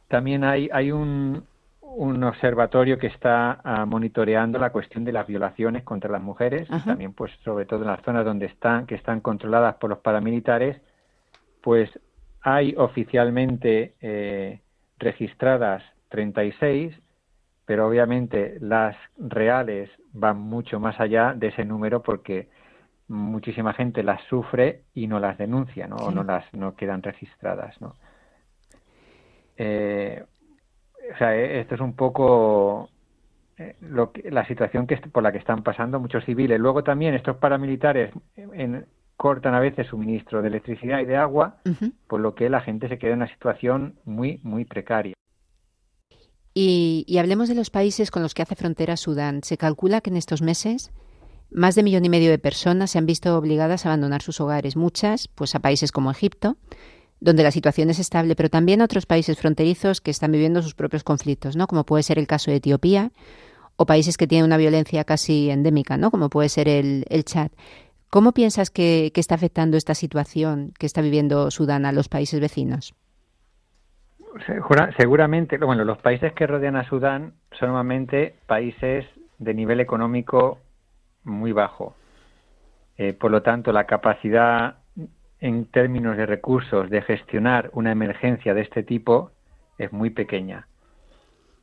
También 0.08 0.42
hay, 0.42 0.68
hay 0.72 0.90
un, 0.90 1.44
un 1.80 2.24
observatorio 2.24 2.98
que 2.98 3.06
está 3.06 3.60
ah, 3.62 3.86
monitoreando 3.86 4.58
la 4.58 4.70
cuestión 4.70 5.04
de 5.04 5.12
las 5.12 5.28
violaciones 5.28 5.84
contra 5.84 6.10
las 6.10 6.20
mujeres, 6.20 6.68
también 6.84 7.12
pues 7.12 7.30
sobre 7.44 7.64
todo 7.64 7.82
en 7.82 7.86
las 7.86 8.02
zonas 8.02 8.24
donde 8.24 8.46
están, 8.46 8.86
que 8.86 8.96
están 8.96 9.20
controladas 9.20 9.76
por 9.76 9.88
los 9.90 10.00
paramilitares, 10.00 10.80
pues 11.62 11.88
hay 12.40 12.74
oficialmente 12.76 13.94
eh, 14.00 14.60
registradas 14.98 15.84
36, 16.08 16.92
pero 17.66 17.86
obviamente 17.86 18.56
las 18.60 18.96
reales 19.16 19.90
van 20.12 20.40
mucho 20.40 20.80
más 20.80 20.98
allá 20.98 21.34
de 21.36 21.48
ese 21.48 21.64
número 21.64 22.02
porque 22.02 22.48
muchísima 23.08 23.72
gente 23.72 24.02
las 24.02 24.22
sufre 24.28 24.82
y 24.94 25.06
no 25.06 25.18
las 25.18 25.38
denuncia, 25.38 25.86
¿no? 25.86 25.96
O 25.96 26.10
no 26.10 26.22
las 26.24 26.44
no 26.52 26.76
quedan 26.76 27.02
registradas, 27.02 27.80
¿no? 27.80 27.96
Eh, 29.56 30.22
o 31.14 31.18
sea, 31.18 31.34
eh, 31.34 31.60
esto 31.60 31.74
es 31.74 31.80
un 31.80 31.94
poco 31.94 32.90
eh, 33.56 33.76
lo 33.80 34.12
que, 34.12 34.30
la 34.30 34.46
situación 34.46 34.86
que 34.86 34.96
por 34.96 35.22
la 35.22 35.32
que 35.32 35.38
están 35.38 35.62
pasando 35.62 35.98
muchos 35.98 36.24
civiles. 36.24 36.60
Luego 36.60 36.84
también 36.84 37.14
estos 37.14 37.36
paramilitares 37.38 38.12
en, 38.36 38.86
cortan 39.16 39.54
a 39.54 39.60
veces 39.60 39.88
suministro 39.88 40.42
de 40.42 40.48
electricidad 40.48 41.00
y 41.00 41.06
de 41.06 41.16
agua, 41.16 41.56
por 42.06 42.20
lo 42.20 42.34
que 42.34 42.48
la 42.48 42.60
gente 42.60 42.88
se 42.88 42.98
queda 42.98 43.12
en 43.12 43.18
una 43.18 43.32
situación 43.32 43.96
muy, 44.04 44.38
muy 44.44 44.64
precaria. 44.64 45.14
Y, 46.54 47.04
y 47.08 47.18
hablemos 47.18 47.48
de 47.48 47.54
los 47.54 47.70
países 47.70 48.10
con 48.10 48.22
los 48.22 48.34
que 48.34 48.42
hace 48.42 48.54
frontera 48.54 48.96
Sudán. 48.96 49.42
Se 49.42 49.56
calcula 49.56 50.00
que 50.00 50.10
en 50.10 50.16
estos 50.16 50.42
meses 50.42 50.92
más 51.50 51.74
de 51.74 51.82
millón 51.82 52.04
y 52.04 52.08
medio 52.08 52.30
de 52.30 52.38
personas 52.38 52.90
se 52.90 52.98
han 52.98 53.06
visto 53.06 53.36
obligadas 53.36 53.84
a 53.84 53.90
abandonar 53.90 54.22
sus 54.22 54.40
hogares, 54.40 54.76
muchas 54.76 55.28
pues 55.28 55.54
a 55.54 55.60
países 55.60 55.92
como 55.92 56.10
Egipto, 56.10 56.56
donde 57.20 57.42
la 57.42 57.50
situación 57.50 57.90
es 57.90 57.98
estable, 57.98 58.36
pero 58.36 58.48
también 58.48 58.80
a 58.80 58.84
otros 58.84 59.06
países 59.06 59.38
fronterizos 59.38 60.00
que 60.00 60.10
están 60.10 60.32
viviendo 60.32 60.62
sus 60.62 60.74
propios 60.74 61.04
conflictos, 61.04 61.56
¿no? 61.56 61.66
Como 61.66 61.84
puede 61.84 62.02
ser 62.02 62.18
el 62.18 62.26
caso 62.26 62.50
de 62.50 62.58
Etiopía 62.58 63.10
o 63.76 63.86
países 63.86 64.16
que 64.16 64.26
tienen 64.26 64.46
una 64.46 64.56
violencia 64.56 65.04
casi 65.04 65.50
endémica, 65.50 65.96
¿no? 65.96 66.10
Como 66.10 66.28
puede 66.28 66.48
ser 66.48 66.68
el, 66.68 67.04
Chad. 67.24 67.50
¿Cómo 68.10 68.32
piensas 68.32 68.70
que, 68.70 69.12
está 69.14 69.34
afectando 69.34 69.76
esta 69.76 69.94
situación 69.94 70.72
que 70.78 70.86
está 70.86 71.02
viviendo 71.02 71.50
Sudán 71.50 71.86
a 71.86 71.92
los 71.92 72.08
países 72.08 72.40
vecinos? 72.40 72.94
Seguramente, 74.96 75.58
bueno, 75.58 75.84
los 75.84 75.98
países 75.98 76.32
que 76.32 76.46
rodean 76.46 76.76
a 76.76 76.88
Sudán 76.88 77.34
son 77.58 77.68
normalmente 77.68 78.36
países 78.46 79.04
de 79.38 79.54
nivel 79.54 79.80
económico 79.80 80.58
muy 81.28 81.52
bajo. 81.52 81.94
Eh, 82.96 83.12
por 83.12 83.30
lo 83.30 83.42
tanto, 83.42 83.72
la 83.72 83.84
capacidad 83.84 84.78
en 85.40 85.66
términos 85.66 86.16
de 86.16 86.26
recursos 86.26 86.90
de 86.90 87.02
gestionar 87.02 87.70
una 87.72 87.92
emergencia 87.92 88.54
de 88.54 88.62
este 88.62 88.82
tipo 88.82 89.30
es 89.78 89.92
muy 89.92 90.10
pequeña. 90.10 90.66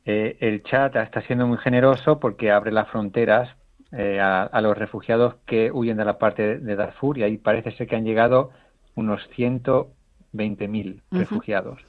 Eh, 0.06 0.36
el 0.40 0.62
chat 0.62 0.96
está 0.96 1.20
siendo 1.22 1.46
muy 1.46 1.58
generoso 1.58 2.18
porque 2.20 2.50
abre 2.50 2.72
las 2.72 2.88
fronteras 2.88 3.54
eh, 3.92 4.20
a, 4.20 4.60
los 4.60 4.76
refugiados 4.76 5.34
que 5.46 5.70
huyen 5.70 5.96
de 5.96 6.04
la 6.04 6.18
parte 6.18 6.58
de 6.58 6.76
Darfur 6.76 7.18
y 7.18 7.22
ahí 7.22 7.36
parece 7.36 7.72
ser 7.72 7.86
que 7.86 7.96
han 7.96 8.04
llegado 8.04 8.50
unos 8.94 9.20
120.000 9.36 11.02
refugiados. 11.10 11.80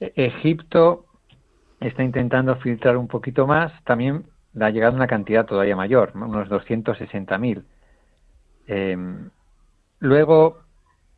E, 0.00 0.12
Egipto 0.16 1.04
está 1.80 2.02
intentando 2.02 2.56
filtrar 2.56 2.96
un 2.96 3.08
poquito 3.08 3.46
más, 3.46 3.72
también 3.84 4.24
ha 4.58 4.70
llegado 4.70 4.96
una 4.96 5.06
cantidad 5.06 5.46
todavía 5.46 5.76
mayor, 5.76 6.12
unos 6.14 6.48
260.000. 6.48 7.62
Eh, 8.66 8.96
luego 9.98 10.58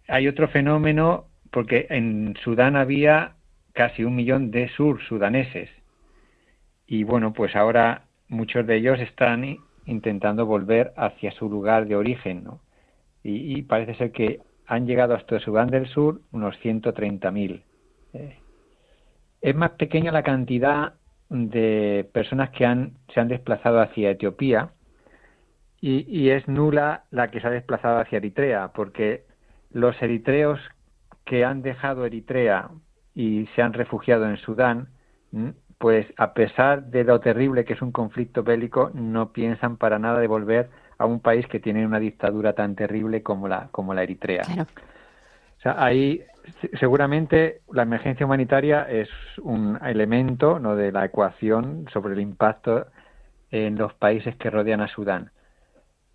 hay 0.09 0.29
otro 0.29 0.49
fenómeno, 0.49 1.27
porque 1.51 1.87
en 1.90 2.35
Sudán 2.42 2.77
había 2.77 3.35
casi 3.73 4.05
un 4.05 4.16
millón 4.16 4.51
de 4.51 4.68
sur-sudaneses. 4.68 5.71
Y 6.87 7.05
bueno, 7.05 7.33
pues 7.33 7.57
ahora 7.57 8.05
muchos 8.29 8.66
de 8.66 8.77
ellos 8.77 8.99
están 9.01 9.59
intentando 9.87 10.47
volver 10.47 10.92
hacia 10.97 11.31
su 11.33 11.49
lugar 11.49 11.87
de 11.87 11.97
origen. 11.97 12.45
Y, 13.25 13.62
parece 13.62 13.95
ser 13.95 14.12
que 14.12 14.40
han 14.66 14.87
llegado 14.87 15.14
hasta 15.14 15.38
Sudán 15.38 15.68
del 15.68 15.87
Sur 15.87 16.21
unos 16.33 16.57
130.000. 16.61 17.62
Eh, 18.14 18.37
es 19.40 19.55
más 19.55 19.71
pequeña 19.73 20.12
la 20.12 20.23
cantidad 20.23 20.95
de 21.33 22.09
personas 22.12 22.51
que 22.51 22.66
han, 22.66 22.92
se 23.12 23.21
han 23.21 23.29
desplazado 23.29 23.81
hacia 23.81 24.11
Etiopía 24.11 24.71
y, 25.81 26.31
es 26.31 26.47
nula 26.47 27.05
la 27.11 27.33
que 27.33 27.40
se 27.40 27.47
ha 27.49 27.51
desplazado 27.51 27.99
hacia 27.99 28.18
Eritrea, 28.18 28.68
porque 28.68 29.25
los 29.73 30.01
eritreos 30.01 30.61
que 31.25 31.45
han 31.45 31.62
dejado 31.62 32.07
Eritrea 32.07 32.68
y 33.16 33.47
se 33.57 33.62
han 33.62 33.73
refugiado 33.73 34.29
en 34.29 34.37
Sudán, 34.37 34.90
pues 35.79 36.07
a 36.18 36.35
pesar 36.35 36.85
de 36.85 37.03
lo 37.03 37.18
terrible 37.18 37.64
que 37.64 37.73
es 37.73 37.83
un 37.83 37.90
conflicto 37.90 38.45
bélico, 38.45 38.92
no 38.95 39.33
piensan 39.33 39.77
para 39.77 39.99
nada 39.99 40.21
de 40.21 40.29
volver 40.29 40.71
a 40.99 41.07
un 41.07 41.18
país 41.18 41.49
que 41.49 41.59
tiene 41.59 41.85
una 41.85 41.99
dictadura 41.99 42.53
tan 42.53 42.77
terrible 42.77 43.25
como 43.25 43.49
la, 43.49 43.68
como 43.73 43.92
la 43.92 44.05
Eritrea. 44.05 44.45
Ahí 45.64 46.22
seguramente 46.79 47.61
la 47.72 47.83
emergencia 47.83 48.27
humanitaria 48.27 48.83
es 48.83 49.09
un 49.38 49.79
elemento 49.85 50.59
¿no? 50.59 50.75
de 50.75 50.90
la 50.90 51.05
ecuación 51.05 51.87
sobre 51.92 52.14
el 52.14 52.20
impacto 52.20 52.87
en 53.51 53.77
los 53.77 53.94
países 53.94 54.35
que 54.37 54.51
rodean 54.51 54.81
a 54.81 54.88
Sudán. 54.88 55.31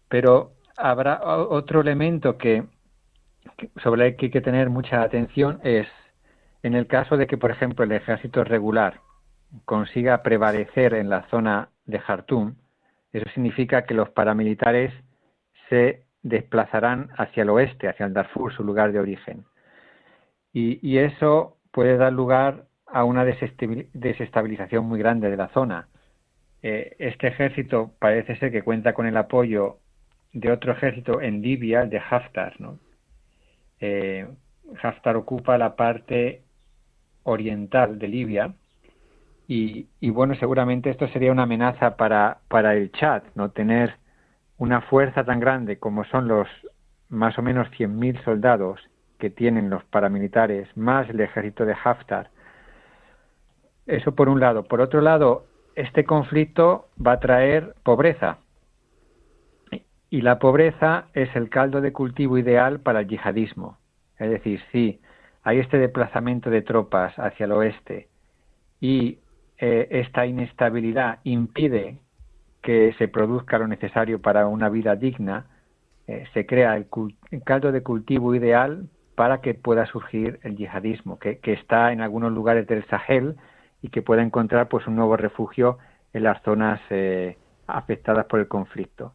Pero 0.09 0.51
habrá 0.75 1.21
otro 1.23 1.81
elemento 1.81 2.37
que, 2.37 2.63
sobre 3.81 4.07
el 4.07 4.15
que 4.15 4.27
hay 4.27 4.31
que 4.31 4.41
tener 4.41 4.69
mucha 4.69 5.01
atención 5.01 5.59
es 5.63 5.87
en 6.63 6.73
el 6.73 6.87
caso 6.87 7.17
de 7.17 7.27
que, 7.27 7.37
por 7.37 7.51
ejemplo, 7.51 7.85
el 7.85 7.91
ejército 7.91 8.43
regular 8.43 8.99
consiga 9.65 10.23
prevalecer 10.23 10.93
en 10.93 11.09
la 11.09 11.23
zona 11.29 11.69
de 11.85 11.99
Jartum, 11.99 12.55
eso 13.13 13.25
significa 13.33 13.85
que 13.85 13.93
los 13.93 14.09
paramilitares 14.09 14.93
se 15.69 16.06
desplazarán 16.27 17.09
hacia 17.17 17.43
el 17.43 17.49
oeste, 17.49 17.87
hacia 17.87 18.05
el 18.05 18.13
Darfur, 18.13 18.53
su 18.53 18.63
lugar 18.63 18.91
de 18.91 18.99
origen. 18.99 19.45
Y, 20.53 20.97
eso 20.97 21.57
puede 21.71 21.97
dar 21.97 22.11
lugar 22.11 22.65
a 22.87 23.03
una 23.03 23.23
desestabilización 23.25 24.85
muy 24.85 24.97
grande 24.97 25.29
de 25.29 25.37
la 25.37 25.49
zona. 25.49 25.87
Eh, 26.63 26.95
este 26.97 27.27
ejército 27.27 27.91
parece 27.99 28.35
ser 28.37 28.51
que 28.51 28.63
cuenta 28.63 28.93
con 28.93 29.05
el 29.05 29.17
apoyo 29.17 29.77
de 30.33 30.51
otro 30.51 30.71
ejército 30.71 31.21
en 31.21 31.41
Libia, 31.43 31.81
el 31.81 31.89
de 31.91 31.99
Haftar. 31.99 32.59
¿no? 32.59 32.79
Eh, 33.79 34.27
Haftar 34.81 35.15
ocupa 35.15 35.57
la 35.59 35.75
parte 35.75 36.41
oriental 37.23 37.99
de 37.99 38.07
Libia 38.07 38.53
y, 39.47 39.87
y, 39.99 40.09
bueno, 40.09 40.33
seguramente 40.35 40.89
esto 40.89 41.07
sería 41.09 41.31
una 41.31 41.43
amenaza 41.43 41.95
para, 41.97 42.39
para 42.47 42.73
el 42.75 42.91
Chad, 42.91 43.23
¿no? 43.35 43.51
Tener 43.51 43.95
una 44.57 44.81
fuerza 44.81 45.23
tan 45.23 45.39
grande 45.39 45.77
como 45.77 46.03
son 46.05 46.27
los 46.27 46.47
más 47.09 47.37
o 47.37 47.41
menos 47.41 47.67
100.000 47.69 48.23
soldados 48.23 48.81
que 49.19 49.29
tienen 49.29 49.69
los 49.69 49.83
paramilitares, 49.85 50.75
más 50.75 51.09
el 51.09 51.19
ejército 51.19 51.65
de 51.65 51.75
Haftar. 51.83 52.29
Eso 53.85 54.13
por 54.13 54.29
un 54.29 54.39
lado. 54.39 54.63
Por 54.63 54.81
otro 54.81 55.01
lado, 55.01 55.45
este 55.75 56.03
conflicto 56.03 56.89
va 57.03 57.13
a 57.13 57.19
traer 57.19 57.75
pobreza. 57.83 58.39
Y 60.09 60.21
la 60.21 60.39
pobreza 60.39 61.05
es 61.13 61.33
el 61.35 61.49
caldo 61.49 61.81
de 61.81 61.93
cultivo 61.93 62.37
ideal 62.37 62.79
para 62.79 63.01
el 63.01 63.07
yihadismo. 63.07 63.77
Es 64.17 64.29
decir, 64.29 64.61
si 64.71 64.99
hay 65.43 65.59
este 65.59 65.77
desplazamiento 65.77 66.49
de 66.49 66.61
tropas 66.61 67.17
hacia 67.17 67.45
el 67.45 67.51
oeste 67.51 68.07
y 68.79 69.19
eh, 69.57 69.87
esta 69.91 70.25
inestabilidad 70.25 71.19
impide 71.23 71.99
que 72.67 72.93
se 72.97 73.07
produzca 73.07 73.57
lo 73.57 73.65
necesario 73.65 74.21
para 74.21 74.45
una 74.45 74.67
vida 74.67 74.97
digna, 74.97 75.45
eh, 76.05 76.25
se 76.33 76.45
crea 76.45 76.75
el, 76.75 76.87
caldo 77.45 77.71
de 77.71 77.81
cultivo 77.81 78.35
ideal 78.35 78.89
para 79.15 79.39
que 79.39 79.53
pueda 79.53 79.85
surgir 79.85 80.41
el 80.43 80.57
yihadismo, 80.57 81.17
que, 81.17 81.37
que, 81.37 81.53
está 81.53 81.93
en 81.93 82.01
algunos 82.01 82.33
lugares 82.33 82.67
del 82.67 82.85
Sahel 82.87 83.37
y 83.81 83.87
que 83.87 84.01
pueda 84.01 84.21
encontrar 84.21 84.67
pues 84.67 84.85
un 84.85 84.97
nuevo 84.97 85.15
refugio 85.15 85.77
en 86.11 86.23
las 86.23 86.43
zonas 86.43 86.81
eh, 86.89 87.37
afectadas 87.67 88.25
por 88.25 88.41
el 88.41 88.49
conflicto. 88.49 89.13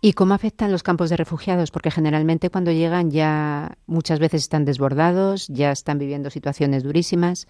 ¿Y 0.00 0.12
cómo 0.12 0.34
afectan 0.34 0.70
los 0.70 0.84
campos 0.84 1.10
de 1.10 1.16
refugiados? 1.16 1.72
Porque 1.72 1.90
generalmente 1.90 2.50
cuando 2.50 2.70
llegan 2.70 3.10
ya 3.10 3.78
muchas 3.88 4.20
veces 4.20 4.42
están 4.42 4.64
desbordados, 4.64 5.48
ya 5.48 5.72
están 5.72 5.98
viviendo 5.98 6.30
situaciones 6.30 6.84
durísimas. 6.84 7.48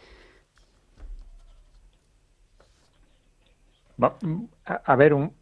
A 3.99 4.97
ver, 4.97 5.15
un, 5.15 5.33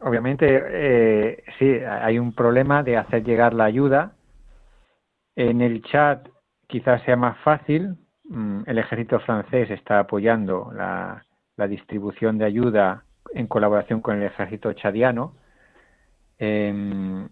obviamente 0.00 0.46
eh, 0.48 1.44
sí, 1.58 1.70
hay 1.70 2.18
un 2.18 2.34
problema 2.34 2.82
de 2.82 2.96
hacer 2.96 3.24
llegar 3.24 3.54
la 3.54 3.64
ayuda. 3.64 4.12
En 5.34 5.60
el 5.60 5.82
chat 5.82 6.28
quizás 6.68 7.02
sea 7.02 7.16
más 7.16 7.38
fácil. 7.38 7.96
Mm, 8.24 8.62
el 8.66 8.78
ejército 8.78 9.18
francés 9.20 9.70
está 9.70 10.00
apoyando 10.00 10.72
la, 10.74 11.24
distribución 11.68 12.38
de 12.38 12.44
ayuda 12.44 13.04
en 13.34 13.46
colaboración 13.46 14.00
con 14.00 14.16
el 14.16 14.24
ejército 14.24 14.72
chadiano. 14.72 15.36
En, 16.38 17.30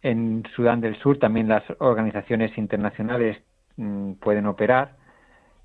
en 0.00 0.44
Sudán 0.54 0.80
del 0.80 0.96
Sur 1.00 1.18
también 1.18 1.48
las 1.48 1.64
organizaciones 1.80 2.56
internacionales 2.56 3.36
mm, 3.76 4.12
pueden 4.14 4.46
operar 4.46 4.94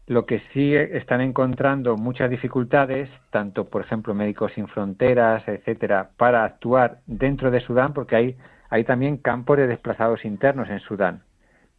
lo 0.07 0.25
que 0.25 0.41
sí 0.53 0.75
están 0.75 1.21
encontrando 1.21 1.95
muchas 1.95 2.29
dificultades, 2.29 3.09
tanto 3.29 3.69
por 3.69 3.83
ejemplo 3.83 4.13
Médicos 4.13 4.51
Sin 4.53 4.67
Fronteras, 4.67 5.47
etcétera, 5.47 6.11
para 6.17 6.43
actuar 6.43 6.99
dentro 7.05 7.51
de 7.51 7.61
Sudán, 7.61 7.93
porque 7.93 8.15
hay, 8.15 8.37
hay 8.69 8.83
también 8.83 9.17
campos 9.17 9.57
de 9.57 9.67
desplazados 9.67 10.25
internos 10.25 10.69
en 10.69 10.79
Sudán. 10.79 11.23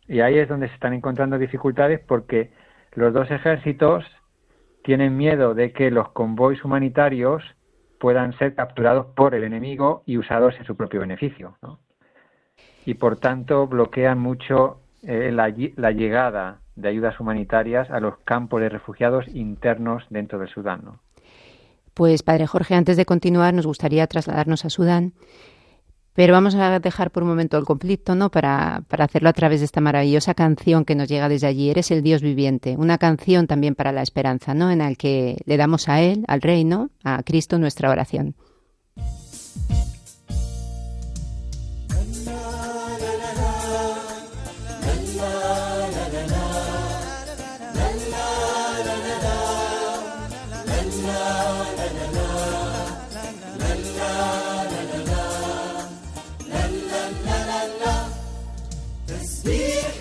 Y 0.07 0.21
ahí 0.21 0.39
es 0.39 0.49
donde 0.49 0.69
se 0.69 0.75
están 0.75 0.95
encontrando 0.95 1.39
dificultades 1.39 2.01
porque 2.01 2.51
los 2.93 3.13
dos 3.13 3.31
ejércitos 3.31 4.05
tienen 4.83 5.17
miedo 5.17 5.55
de 5.55 5.73
que 5.73 5.91
los 5.91 6.11
convoys 6.11 6.65
humanitarios 6.65 7.43
puedan 7.99 8.37
ser 8.39 8.55
capturados 8.55 9.07
por 9.15 9.35
el 9.35 9.45
enemigo 9.45 10.03
y 10.07 10.19
usados 10.19 10.55
en 10.59 10.65
su 10.65 10.77
propio 10.77 11.01
beneficio. 11.01 11.57
Y 12.85 12.95
por 12.95 13.17
tanto 13.17 13.69
bloquean 13.69 14.19
mucho 14.19 14.81
eh, 15.03 15.31
la 15.31 15.91
llegada 15.93 16.62
de 16.77 16.89
ayudas 16.89 17.19
humanitarias 17.21 17.91
a 17.91 18.01
los 18.01 18.19
campos 18.25 18.61
de 18.61 18.69
refugiados 18.69 19.27
internos 19.29 20.05
dentro 20.11 20.39
del 20.39 20.49
Sudán. 20.49 20.99
Pues, 21.95 22.23
padre 22.23 22.47
Jorge, 22.47 22.75
antes 22.75 22.97
de 22.97 23.05
continuar, 23.05 23.53
nos 23.53 23.67
gustaría 23.67 24.07
trasladarnos 24.07 24.65
a 24.65 24.71
Sudán, 24.71 25.13
pero 26.15 26.33
vamos 26.33 26.55
a 26.55 26.79
dejar 26.79 27.11
por 27.11 27.23
un 27.23 27.31
momento 27.31 27.57
el 27.59 27.65
conflicto, 27.65 28.15
¿no? 28.15 28.31
Para, 28.31 28.83
para 28.89 29.05
hacerlo 29.05 29.29
a 29.29 29.33
través 29.33 29.61
de 29.61 29.67
esta 29.67 29.81
maravillosa 29.81 30.35
canción 30.35 30.85
que 30.85 30.95
nos 30.95 31.09
llega 31.09 31.29
desde 31.29 31.47
allí. 31.47 31.71
Eres 31.71 31.91
el 31.91 32.03
Dios 32.03 32.23
viviente, 32.23 32.77
una 32.77 32.99
canción 32.99 33.47
también 33.47 33.75
para 33.75 33.93
la 33.93 34.03
esperanza, 34.03 34.55
¿no? 34.55 34.71
En 34.71 34.79
la 34.79 34.95
que 34.95 35.39
le 35.47 35.57
damos 35.57 35.89
a 35.89 36.01
Él, 36.01 36.25
al 36.29 36.43
Reino, 36.43 36.91
a 37.05 37.23
Cristo 37.23 37.59
nuestra 37.59 37.91
oración. 37.91 38.35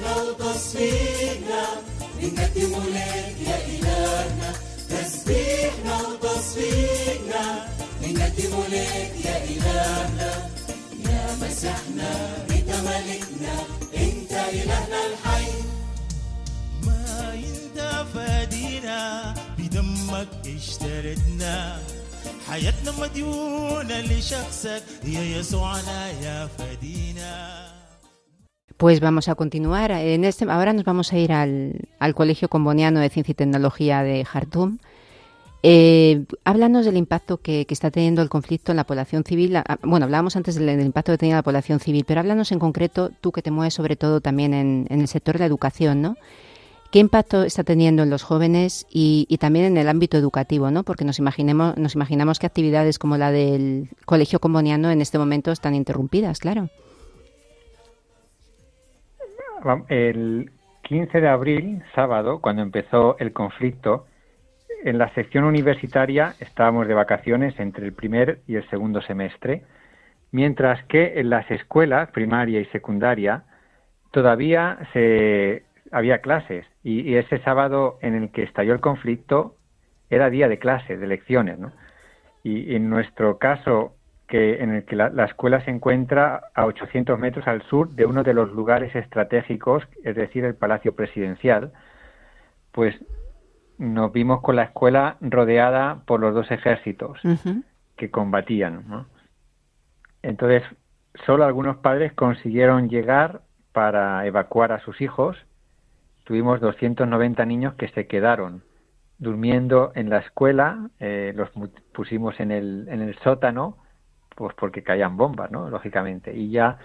وتصفيقنا 0.09 1.63
يا 3.47 3.57
إلهنا 3.73 4.49
تسبيحنا 4.89 5.95
وتصفيقنا 6.07 7.45
يا 9.25 9.35
إلهنا. 9.53 10.31
يا 11.09 11.23
أنت 12.49 12.69
ملكنا. 12.87 13.55
أنت 13.95 14.31
إلهنا 14.31 14.99
الحي. 15.09 15.51
ما 16.85 17.33
بدمك 19.57 20.27
اشتريتنا 20.57 21.79
حياتنا 22.47 22.91
مديونة 22.99 23.99
لشخصك. 23.99 24.83
يا 25.03 25.23
يسوعنا 25.37 25.99
يا 26.25 26.49
فدي 26.57 27.00
Pues 28.81 28.99
vamos 28.99 29.27
a 29.27 29.35
continuar. 29.35 29.91
En 29.91 30.23
este, 30.23 30.49
ahora 30.49 30.73
nos 30.73 30.85
vamos 30.85 31.13
a 31.13 31.17
ir 31.19 31.33
al, 31.33 31.87
al 31.99 32.15
Colegio 32.15 32.49
Comboniano 32.49 32.99
de 32.99 33.09
Ciencia 33.09 33.33
y 33.33 33.35
Tecnología 33.35 34.01
de 34.01 34.25
Jartum 34.25 34.79
eh, 35.61 36.25
háblanos 36.45 36.85
del 36.85 36.97
impacto 36.97 37.37
que, 37.37 37.67
está 37.69 37.91
teniendo 37.91 38.23
el 38.23 38.29
conflicto 38.29 38.71
en 38.71 38.77
la 38.77 38.83
población 38.85 39.23
civil. 39.23 39.55
Ah, 39.55 39.77
bueno, 39.83 40.05
hablábamos 40.05 40.35
antes 40.35 40.55
del, 40.55 40.81
impacto 40.81 41.11
que 41.11 41.19
tenía 41.19 41.35
la 41.35 41.43
población 41.43 41.79
civil, 41.79 42.05
pero 42.07 42.21
háblanos 42.21 42.51
en 42.51 42.57
concreto, 42.57 43.11
tú 43.21 43.31
que 43.31 43.43
te 43.43 43.51
mueves 43.51 43.75
sobre 43.75 43.95
todo 43.95 44.19
también 44.19 44.55
en, 44.55 44.87
el 44.89 45.07
sector 45.07 45.35
de 45.35 45.41
la 45.41 45.45
educación, 45.45 46.01
¿no? 46.01 46.17
¿Qué 46.91 46.97
impacto 46.97 47.43
está 47.43 47.63
teniendo 47.63 48.01
en 48.01 48.09
los 48.09 48.23
jóvenes 48.23 48.87
y, 48.89 49.27
también 49.39 49.65
en 49.65 49.77
el 49.77 49.89
ámbito 49.89 50.17
educativo, 50.17 50.71
¿no? 50.71 50.81
Porque 50.81 51.05
nos 51.05 51.19
imaginemos, 51.19 51.77
nos 51.77 51.93
imaginamos 51.93 52.39
que 52.39 52.47
actividades 52.47 52.97
como 52.97 53.15
la 53.17 53.31
del 53.31 53.89
Colegio 54.05 54.39
Comboniano 54.39 54.89
en 54.89 55.01
este 55.01 55.19
momento 55.19 55.51
están 55.51 55.75
interrumpidas, 55.75 56.39
claro. 56.39 56.71
El 59.89 60.51
15 60.83 61.21
de 61.21 61.27
abril, 61.27 61.83
sábado, 61.93 62.41
cuando 62.41 62.61
empezó 62.61 63.15
el 63.19 63.31
conflicto, 63.31 64.07
en 64.83 64.97
la 64.97 65.13
sección 65.13 65.43
universitaria 65.43 66.33
estábamos 66.39 66.87
de 66.87 66.95
vacaciones 66.95 67.59
entre 67.59 67.85
el 67.85 67.93
primer 67.93 68.39
y 68.47 68.55
el 68.55 68.67
segundo 68.69 69.01
semestre, 69.01 69.63
mientras 70.31 70.83
que 70.85 71.19
en 71.19 71.29
las 71.29 71.49
escuelas 71.51 72.09
primaria 72.09 72.59
y 72.59 72.65
secundaria 72.65 73.43
todavía 74.11 74.79
se 74.93 75.63
había 75.91 76.19
clases 76.19 76.65
y, 76.83 77.15
ese 77.15 77.39
sábado 77.39 77.99
en 78.01 78.15
el 78.15 78.31
que 78.31 78.43
estalló 78.43 78.73
el 78.73 78.81
conflicto 78.81 79.55
era 80.09 80.29
día 80.29 80.47
de 80.47 80.57
clases, 80.57 80.99
de 80.99 81.07
lecciones, 81.07 81.59
¿no? 81.59 81.71
Y, 82.43 82.75
en 82.75 82.89
nuestro 82.89 83.37
caso, 83.37 83.95
que 84.31 84.63
en 84.63 84.73
el 84.73 84.85
que 84.85 84.95
la, 84.95 85.09
la, 85.09 85.25
escuela 85.25 85.59
se 85.65 85.71
encuentra 85.71 86.41
a 86.55 86.65
800 86.65 87.19
metros 87.19 87.45
al 87.49 87.63
sur 87.63 87.89
de 87.89 88.05
uno 88.05 88.23
de 88.23 88.33
los 88.33 88.49
lugares 88.53 88.95
estratégicos, 88.95 89.83
es 90.05 90.15
decir, 90.15 90.45
el 90.45 90.55
Palacio 90.55 90.95
Presidencial, 90.95 91.73
pues 92.71 92.95
nos 93.77 94.13
vimos 94.13 94.39
con 94.39 94.55
la 94.55 94.63
escuela 94.63 95.17
rodeada 95.19 96.03
por 96.05 96.21
los 96.21 96.33
dos 96.33 96.49
ejércitos 96.49 97.19
que 97.97 98.09
combatían. 98.09 99.05
Entonces, 100.21 100.63
solo 101.25 101.43
algunos 101.43 101.75
padres 101.77 102.13
consiguieron 102.13 102.87
llegar 102.87 103.41
para 103.73 104.25
evacuar 104.25 104.71
a 104.71 104.79
sus 104.79 105.01
hijos. 105.01 105.35
Tuvimos 106.23 106.61
290 106.61 107.45
niños 107.45 107.73
que 107.73 107.89
se 107.89 108.07
quedaron 108.07 108.63
durmiendo 109.17 109.91
en 109.95 110.09
la 110.09 110.19
escuela, 110.19 110.89
eh, 111.01 111.33
los 111.35 111.49
pusimos 111.91 112.39
en 112.39 112.51
el, 112.51 112.87
en 112.87 113.01
el 113.01 113.19
sótano, 113.19 113.80
pues 114.41 114.55
porque 114.55 114.81
caían 114.81 115.17
bombas, 115.17 115.51
¿no? 115.51 115.69
Lógicamente. 115.69 116.35
Y 116.35 116.49
ya 116.49 116.79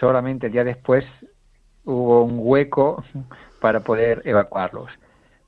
solamente 0.00 0.46
el 0.46 0.52
día 0.52 0.64
después 0.64 1.04
hubo 1.84 2.24
un 2.24 2.36
hueco 2.38 3.04
para 3.60 3.80
poder 3.80 4.22
evacuarlos. 4.24 4.90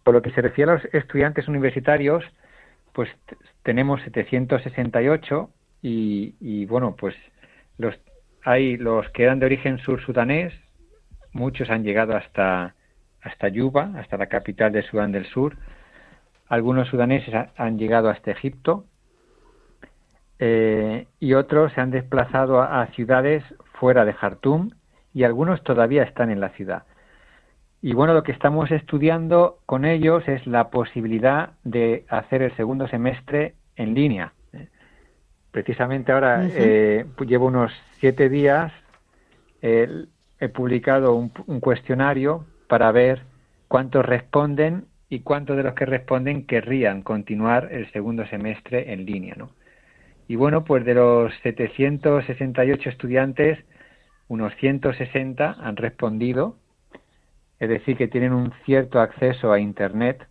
Por 0.04 0.12
lo 0.12 0.20
que 0.20 0.32
se 0.32 0.42
refiere 0.42 0.70
a 0.70 0.74
los 0.74 0.84
estudiantes 0.92 1.48
universitarios, 1.48 2.22
pues 2.92 3.08
tenemos 3.62 4.02
768 4.02 5.48
y, 5.80 6.34
y 6.40 6.66
bueno, 6.66 6.94
pues 6.94 7.14
los 7.78 7.94
hay 8.44 8.76
los 8.76 9.08
que 9.12 9.22
eran 9.22 9.38
de 9.40 9.46
origen 9.46 9.78
sur 9.78 10.04
sudanés, 10.04 10.52
muchos 11.32 11.70
han 11.70 11.84
llegado 11.84 12.14
hasta 12.16 12.74
hasta 13.22 13.48
Yuba, 13.48 13.92
hasta 13.96 14.18
la 14.18 14.26
capital 14.26 14.72
de 14.72 14.82
Sudán 14.82 15.10
del 15.10 15.24
Sur. 15.24 15.56
Algunos 16.48 16.88
sudaneses 16.88 17.34
han 17.56 17.78
llegado 17.78 18.10
hasta 18.10 18.30
Egipto 18.30 18.84
eh, 20.38 21.06
y 21.18 21.34
otros 21.34 21.72
se 21.72 21.80
han 21.80 21.90
desplazado 21.90 22.60
a, 22.60 22.86
ciudades 22.88 23.42
fuera 23.80 24.04
de 24.04 24.12
Jartum 24.12 24.70
y 25.14 25.24
algunos 25.24 25.62
todavía 25.62 26.02
están 26.02 26.30
en 26.30 26.40
la 26.40 26.50
ciudad. 26.50 26.84
Y 27.80 27.94
bueno, 27.94 28.14
lo 28.14 28.22
que 28.22 28.32
estamos 28.32 28.70
estudiando 28.70 29.58
con 29.66 29.84
ellos 29.84 30.26
es 30.28 30.46
la 30.46 30.70
posibilidad 30.70 31.50
de 31.64 32.04
hacer 32.08 32.42
el 32.42 32.54
segundo 32.56 32.88
semestre 32.88 33.54
en 33.76 33.94
línea. 33.94 34.32
Precisamente 35.52 36.12
ahora 36.12 36.46
eh, 36.46 37.06
llevo 37.26 37.46
unos 37.46 37.72
siete 37.98 38.28
días, 38.28 38.72
he 39.62 40.48
publicado 40.52 41.14
un, 41.14 41.32
un, 41.46 41.60
cuestionario 41.60 42.44
para 42.68 42.92
ver 42.92 43.22
cuántos 43.68 44.04
responden 44.04 44.84
y 45.08 45.20
cuántos 45.20 45.56
de 45.56 45.62
los 45.62 45.74
que 45.74 45.86
responden 45.86 46.46
querrían 46.46 47.02
continuar 47.02 47.68
el 47.72 47.90
segundo 47.92 48.26
semestre 48.26 48.92
en 48.92 49.06
línea, 49.06 49.34
¿no? 49.36 49.50
Y 50.28 50.36
bueno, 50.36 50.64
pues 50.64 50.84
de 50.84 50.94
los 50.94 51.32
768 51.42 52.88
estudiantes, 52.90 53.58
unos 54.28 54.52
160 54.56 55.56
han 55.60 55.76
respondido, 55.76 56.56
es 57.60 57.68
decir, 57.68 57.96
que 57.96 58.08
tienen 58.08 58.32
un 58.32 58.52
cierto 58.64 59.00
acceso 59.00 59.52
a 59.52 59.60
Internet 59.60 60.26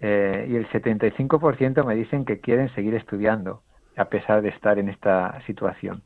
eh, 0.00 0.46
y 0.50 0.56
el 0.56 0.68
75% 0.68 1.84
me 1.84 1.94
dicen 1.94 2.24
que 2.24 2.40
quieren 2.40 2.72
seguir 2.74 2.94
estudiando 2.94 3.62
a 3.96 4.06
pesar 4.06 4.42
de 4.42 4.50
estar 4.50 4.78
en 4.78 4.88
esta 4.88 5.40
situación. 5.46 6.02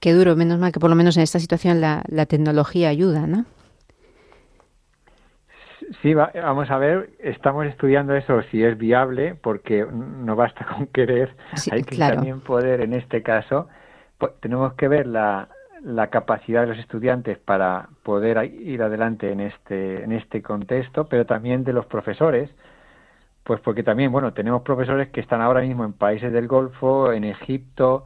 Qué 0.00 0.12
duro, 0.12 0.36
menos 0.36 0.58
mal 0.58 0.72
que 0.72 0.80
por 0.80 0.90
lo 0.90 0.96
menos 0.96 1.16
en 1.16 1.22
esta 1.22 1.38
situación 1.38 1.80
la, 1.80 2.02
la 2.08 2.26
tecnología 2.26 2.88
ayuda, 2.88 3.26
¿no? 3.26 3.44
Sí, 6.02 6.14
vamos 6.14 6.70
a 6.70 6.78
ver, 6.78 7.10
estamos 7.18 7.66
estudiando 7.66 8.14
eso 8.14 8.42
si 8.50 8.62
es 8.62 8.78
viable, 8.78 9.34
porque 9.34 9.84
no 9.84 10.36
basta 10.36 10.64
con 10.76 10.86
querer, 10.86 11.34
hay 11.70 11.82
que 11.82 11.96
también 11.96 12.40
poder, 12.40 12.80
en 12.80 12.94
este 12.94 13.22
caso, 13.22 13.68
pues, 14.18 14.32
tenemos 14.40 14.74
que 14.74 14.88
ver 14.88 15.06
la, 15.06 15.48
la 15.82 16.08
capacidad 16.08 16.62
de 16.62 16.68
los 16.68 16.78
estudiantes 16.78 17.38
para 17.38 17.88
poder 18.02 18.44
ir 18.44 18.82
adelante 18.82 19.32
en 19.32 19.40
este, 19.40 20.04
en 20.04 20.12
este 20.12 20.42
contexto, 20.42 21.06
pero 21.08 21.26
también 21.26 21.64
de 21.64 21.72
los 21.72 21.86
profesores, 21.86 22.50
pues 23.44 23.60
porque 23.60 23.82
también, 23.82 24.12
bueno, 24.12 24.32
tenemos 24.32 24.62
profesores 24.62 25.08
que 25.08 25.20
están 25.20 25.40
ahora 25.40 25.62
mismo 25.62 25.84
en 25.84 25.92
países 25.92 26.32
del 26.32 26.46
Golfo, 26.46 27.12
en 27.12 27.24
Egipto, 27.24 28.04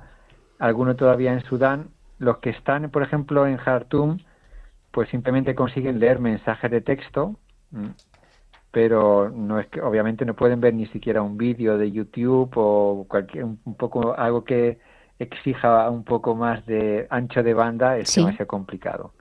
algunos 0.59 0.97
todavía 0.97 1.33
en 1.33 1.43
Sudán, 1.43 1.89
los 2.19 2.39
que 2.39 2.51
están, 2.51 2.89
por 2.91 3.03
ejemplo, 3.03 3.47
en 3.47 3.57
Jartum, 3.57 4.19
pues 4.91 5.09
simplemente 5.09 5.55
consiguen 5.55 5.99
leer 5.99 6.21
mensajes 6.21 6.71
de 6.71 6.81
texto. 6.81 7.35
Pero 8.71 9.31
no 9.31 9.61
es 9.61 9.69
que 9.69 9.81
obviamente 9.81 10.25
no 10.25 10.35
pueden 10.35 10.61
ver 10.61 10.75
ni 10.75 10.87
siquiera 10.87 11.23
un 11.23 11.37
vídeo 11.37 11.79
de 11.79 11.91
YouTube 11.93 12.51
o 12.57 13.07
cualquier 13.09 13.45
un 13.45 13.75
poco 13.77 14.15
algo 14.17 14.45
que 14.45 14.79
exija 15.19 15.89
un 15.91 16.05
poco 16.05 16.35
más 16.35 16.67
de 16.67 17.07
ancho 17.11 17.43
de 17.43 17.55
banda 17.55 17.99
es 17.99 18.15
demasiado 18.15 18.47
complicado. 18.47 19.13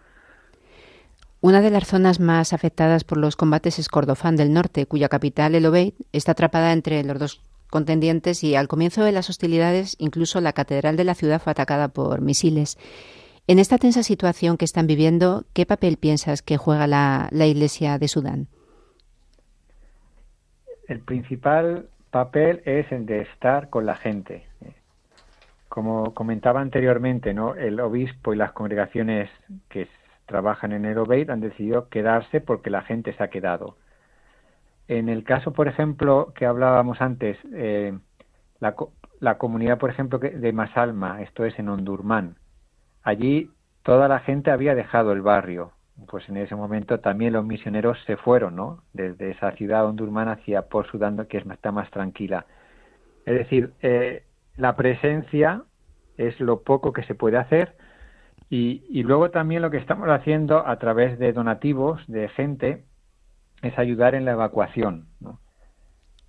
Una 1.41 1.61
de 1.61 1.71
las 1.71 1.87
zonas 1.87 2.19
más 2.19 2.53
afectadas 2.53 3.03
por 3.03 3.17
los 3.17 3.35
combates 3.35 3.77
es 3.77 3.89
Cordofán 3.89 4.37
del 4.37 4.53
Norte, 4.53 4.85
cuya 4.85 5.09
capital, 5.09 5.55
El 5.55 5.65
Obeid, 5.65 5.93
está 6.13 6.31
atrapada 6.31 6.71
entre 6.71 7.03
los 7.03 7.19
dos 7.19 7.41
contendientes 7.69 8.43
y 8.43 8.55
al 8.55 8.67
comienzo 8.67 9.03
de 9.03 9.11
las 9.11 9.29
hostilidades 9.29 9.95
incluso 9.99 10.39
la 10.41 10.53
catedral 10.53 10.95
de 10.95 11.03
la 11.03 11.15
ciudad 11.15 11.41
fue 11.41 11.51
atacada 11.51 11.89
por 11.89 12.21
misiles. 12.21 12.77
En 13.45 13.59
esta 13.59 13.77
tensa 13.77 14.03
situación 14.03 14.55
que 14.55 14.63
están 14.63 14.87
viviendo, 14.87 15.43
¿qué 15.53 15.65
papel 15.65 15.97
piensas 15.97 16.41
que 16.41 16.55
juega 16.55 16.87
la, 16.87 17.27
Iglesia 17.33 17.97
de 17.97 18.07
Sudán? 18.07 18.47
El 20.87 21.01
principal 21.01 21.89
papel 22.09 22.61
es 22.63 22.89
el 22.93 23.05
de 23.05 23.23
estar 23.23 23.69
con 23.69 23.85
la 23.85 23.95
gente. 23.95 24.45
Como 25.67 26.13
comentaba 26.13 26.61
anteriormente, 26.61 27.33
¿no? 27.33 27.55
el 27.55 27.81
obispo 27.81 28.33
y 28.33 28.37
las 28.37 28.53
congregaciones 28.53 29.29
que 29.67 29.89
trabajan 30.25 30.71
en 30.71 30.85
el 30.85 30.97
Obeid 30.97 31.29
han 31.29 31.41
decidido 31.41 31.89
quedarse 31.89 32.39
porque 32.39 32.69
la 32.69 32.83
gente 32.83 33.11
se 33.11 33.23
ha 33.23 33.29
quedado. 33.29 33.75
En 34.87 35.09
el 35.09 35.25
caso, 35.25 35.51
por 35.51 35.67
ejemplo, 35.67 36.31
que 36.33 36.45
hablábamos 36.45 37.01
antes, 37.01 37.37
eh, 37.51 37.97
la, 38.61 38.73
la, 39.19 39.37
comunidad, 39.37 39.79
por 39.79 39.89
ejemplo, 39.89 40.17
de 40.19 40.53
Masalma, 40.53 41.21
esto 41.21 41.43
es 41.43 41.57
en 41.59 41.67
Ondurmán, 41.67 42.37
Allí 43.03 43.51
toda 43.83 44.07
la 44.07 44.19
gente 44.19 44.51
había 44.51 44.75
dejado 44.75 45.11
el 45.11 45.21
barrio. 45.21 45.71
Pues 46.07 46.27
en 46.27 46.37
ese 46.37 46.55
momento 46.55 46.99
también 46.99 47.33
los 47.33 47.45
misioneros 47.45 47.97
se 48.05 48.17
fueron, 48.17 48.55
¿no? 48.55 48.83
Desde 48.93 49.31
esa 49.31 49.51
ciudad 49.51 49.85
hondurmana 49.85 50.33
hacia 50.33 50.63
Port 50.63 50.89
Sudán, 50.89 51.25
que 51.27 51.37
está 51.37 51.71
más 51.71 51.91
tranquila. 51.91 52.45
Es 53.25 53.35
decir, 53.35 53.73
eh, 53.81 54.23
la 54.57 54.75
presencia 54.75 55.63
es 56.17 56.39
lo 56.39 56.61
poco 56.61 56.93
que 56.93 57.03
se 57.03 57.15
puede 57.15 57.37
hacer 57.37 57.75
y, 58.49 59.01
luego 59.01 59.31
también 59.31 59.63
lo 59.63 59.71
que 59.71 59.77
estamos 59.77 60.07
haciendo 60.09 60.67
a 60.67 60.77
través 60.77 61.17
de 61.17 61.33
donativos 61.33 62.05
de 62.07 62.29
gente 62.29 62.83
es 63.63 63.77
ayudar 63.79 64.13
en 64.13 64.25
la 64.25 64.33
evacuación. 64.33 65.07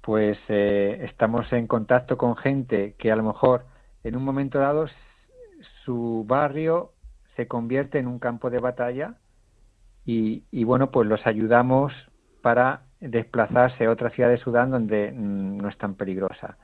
Pues 0.01 0.39
eh, 0.49 1.01
estamos 1.03 1.53
en 1.53 1.67
contacto 1.67 2.17
con 2.17 2.37
gente 2.37 2.95
que 2.99 3.13
a 3.13 3.17
lo 3.17 3.25
mejor 3.25 3.67
en 4.05 4.17
un 4.17 4.25
momento 4.25 4.59
dado 4.59 4.87
su 5.85 6.25
barrio 6.27 6.93
se 7.37 7.47
convierte 7.47 7.99
en 7.99 8.07
un 8.07 8.19
campo 8.19 8.51
de 8.51 8.59
batalla 8.59 9.15
y, 10.07 10.65
bueno, 10.65 10.91
pues 10.91 11.09
los 11.09 11.27
ayudamos 11.27 11.93
para 12.43 12.83
desplazarse 13.01 13.87
a 13.87 13.91
otra 13.91 14.11
ciudad 14.11 14.29
de 14.29 14.37
Sudán 14.37 14.71
donde 14.71 15.11
mm, 15.11 15.57
no 15.57 15.69
es 15.69 15.79
tan 15.79 15.95
peligrosa. 15.95 16.57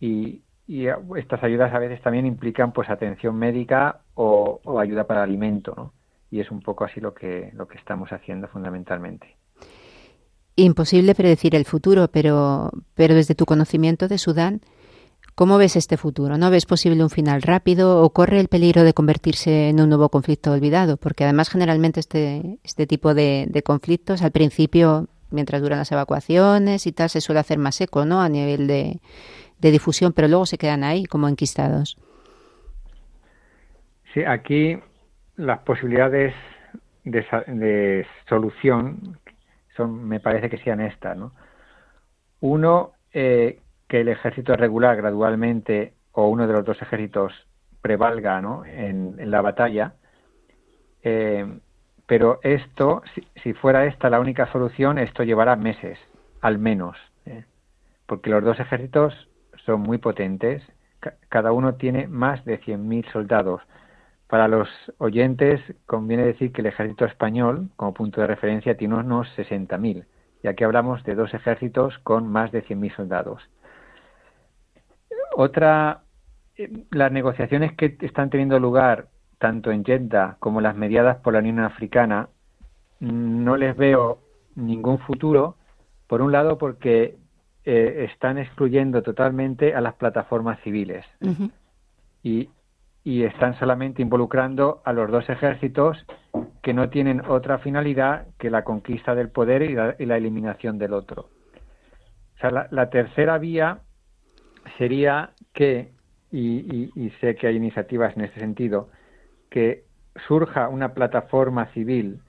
Y, 0.00 0.42
estas 1.16 1.44
ayudas 1.44 1.74
a 1.74 1.78
veces 1.78 2.00
también 2.00 2.24
implican 2.24 2.72
pues 2.72 2.88
atención 2.88 3.36
médica 3.36 4.00
o, 4.14 4.62
ayuda 4.80 5.06
para 5.06 5.22
alimento, 5.22 5.74
¿no? 5.76 5.92
Y 6.30 6.40
es 6.40 6.50
un 6.50 6.62
poco 6.62 6.84
así 6.84 7.00
lo 7.00 7.12
que, 7.12 7.50
lo 7.52 7.68
que 7.68 7.76
estamos 7.76 8.10
haciendo 8.14 8.48
fundamentalmente. 8.48 9.36
Imposible 10.56 11.14
predecir 11.14 11.54
el 11.54 11.66
futuro, 11.66 12.08
pero, 12.08 12.70
pero 12.94 13.14
desde 13.14 13.34
tu 13.34 13.44
conocimiento 13.44 14.08
de 14.08 14.16
Sudán, 14.16 14.62
¿Cómo 15.34 15.58
ves 15.58 15.74
este 15.74 15.96
futuro? 15.96 16.38
¿No 16.38 16.48
ves 16.48 16.64
posible 16.64 17.02
un 17.02 17.10
final 17.10 17.42
rápido 17.42 18.02
o 18.02 18.10
corre 18.10 18.38
el 18.38 18.46
peligro 18.46 18.84
de 18.84 18.94
convertirse 18.94 19.68
en 19.68 19.80
un 19.80 19.88
nuevo 19.88 20.08
conflicto 20.08 20.52
olvidado? 20.52 20.96
Porque 20.96 21.24
además 21.24 21.50
generalmente 21.50 21.98
este, 21.98 22.60
este 22.62 22.86
tipo 22.86 23.14
de, 23.14 23.50
conflictos 23.64 24.22
al 24.22 24.30
principio, 24.30 25.08
mientras 25.30 25.60
duran 25.60 25.80
las 25.80 25.90
evacuaciones 25.90 26.86
y 26.86 26.92
tal, 26.92 27.10
se 27.10 27.20
suele 27.20 27.40
hacer 27.40 27.58
más 27.58 27.80
eco 27.80 28.04
¿no? 28.04 28.20
a 28.20 28.28
nivel 28.28 28.68
de, 28.68 29.00
difusión, 29.58 30.12
pero 30.12 30.28
luego 30.28 30.46
se 30.46 30.56
quedan 30.56 30.84
ahí 30.84 31.04
como 31.04 31.28
enquistados. 31.28 31.98
Sí, 34.12 34.22
aquí 34.22 34.78
las 35.34 35.58
posibilidades 35.60 36.32
de, 37.02 38.06
solución 38.28 39.18
son, 39.76 40.06
me 40.06 40.20
parece 40.20 40.48
que 40.48 40.58
sean 40.58 40.80
estas, 40.80 41.16
¿no? 41.16 41.32
Uno, 42.40 42.92
eh, 43.12 43.58
que 43.94 44.00
el 44.00 44.08
ejército 44.08 44.56
regular 44.56 44.96
gradualmente 44.96 45.94
o 46.10 46.26
uno 46.26 46.48
de 46.48 46.52
los 46.52 46.64
dos 46.64 46.82
ejércitos 46.82 47.32
prevalga 47.80 48.40
¿no? 48.40 48.64
en, 48.64 49.30
la 49.30 49.40
batalla. 49.40 49.94
Eh, 51.04 51.60
pero 52.04 52.40
esto, 52.42 53.04
si, 53.40 53.52
fuera 53.52 53.86
esta 53.86 54.10
la 54.10 54.18
única 54.18 54.50
solución, 54.50 54.98
esto 54.98 55.22
llevará 55.22 55.54
meses, 55.54 55.96
al 56.40 56.58
menos, 56.58 56.96
¿eh? 57.24 57.44
porque 58.06 58.30
los 58.30 58.42
dos 58.42 58.58
ejércitos 58.58 59.14
son 59.64 59.82
muy 59.82 59.98
potentes, 59.98 60.64
cada 61.28 61.52
uno 61.52 61.74
tiene 61.74 62.08
más 62.08 62.44
de 62.44 62.60
100.000 62.60 63.12
soldados. 63.12 63.62
Para 64.26 64.48
los 64.48 64.68
oyentes 64.98 65.60
conviene 65.86 66.24
decir 66.24 66.50
que 66.50 66.62
el 66.62 66.66
ejército 66.66 67.04
español, 67.04 67.68
como 67.76 67.94
punto 67.94 68.20
de 68.20 68.26
referencia, 68.26 68.76
tiene 68.76 68.96
unos 68.96 69.28
60.000, 69.36 70.04
ya 70.42 70.54
que 70.54 70.64
hablamos 70.64 71.04
de 71.04 71.14
dos 71.14 71.32
ejércitos 71.32 71.96
con 71.98 72.26
más 72.26 72.50
de 72.50 72.64
100.000 72.64 72.96
soldados. 72.96 73.48
Otra, 75.36 76.02
eh, 76.56 76.70
las 76.90 77.10
negociaciones 77.10 77.72
que 77.72 77.96
están 78.00 78.30
teniendo 78.30 78.58
lugar 78.58 79.08
tanto 79.38 79.72
en 79.72 79.84
Jeddah 79.84 80.36
como 80.38 80.60
las 80.60 80.76
mediadas 80.76 81.18
por 81.18 81.32
la 81.32 81.40
Unión 81.40 81.58
Africana, 81.60 82.28
no 83.00 83.56
les 83.56 83.76
veo 83.76 84.20
ningún 84.54 84.98
futuro 85.00 85.56
Por 86.06 86.22
un 86.22 86.32
lado, 86.32 86.58
porque 86.58 87.16
eh, 87.64 88.08
están 88.10 88.38
excluyendo 88.38 89.02
totalmente 89.02 89.74
a 89.74 89.80
las 89.80 89.94
plataformas 89.94 90.60
civiles 90.60 91.04
y, 92.22 92.50
y 93.02 93.24
están 93.24 93.58
solamente 93.58 94.02
involucrando 94.02 94.82
a 94.84 94.92
los 94.92 95.10
dos 95.10 95.28
ejércitos 95.28 96.06
que 96.62 96.74
no 96.74 96.88
tienen 96.90 97.22
otra 97.26 97.58
finalidad 97.58 98.26
que 98.38 98.50
la 98.50 98.64
conquista 98.64 99.14
del 99.14 99.30
poder 99.30 99.62
y 99.62 99.74
la, 99.74 99.96
y 99.98 100.06
la 100.06 100.16
eliminación 100.16 100.78
del 100.78 100.92
otro. 100.92 101.30
O 102.36 102.38
sea, 102.38 102.50
la, 102.50 102.68
la 102.70 102.90
tercera 102.90 103.38
vía 103.38 103.80
sería 104.78 105.30
que, 105.52 105.92
y, 106.30 106.90
y- 106.94 107.10
sé 107.20 107.36
que 107.36 107.46
hay 107.46 107.56
iniciativas 107.56 108.16
en 108.16 108.24
este 108.24 108.40
sentido, 108.40 108.90
que 109.50 109.84
surja 110.28 110.68
una 110.68 110.94
plataforma 110.94 111.66
civil 111.72 112.20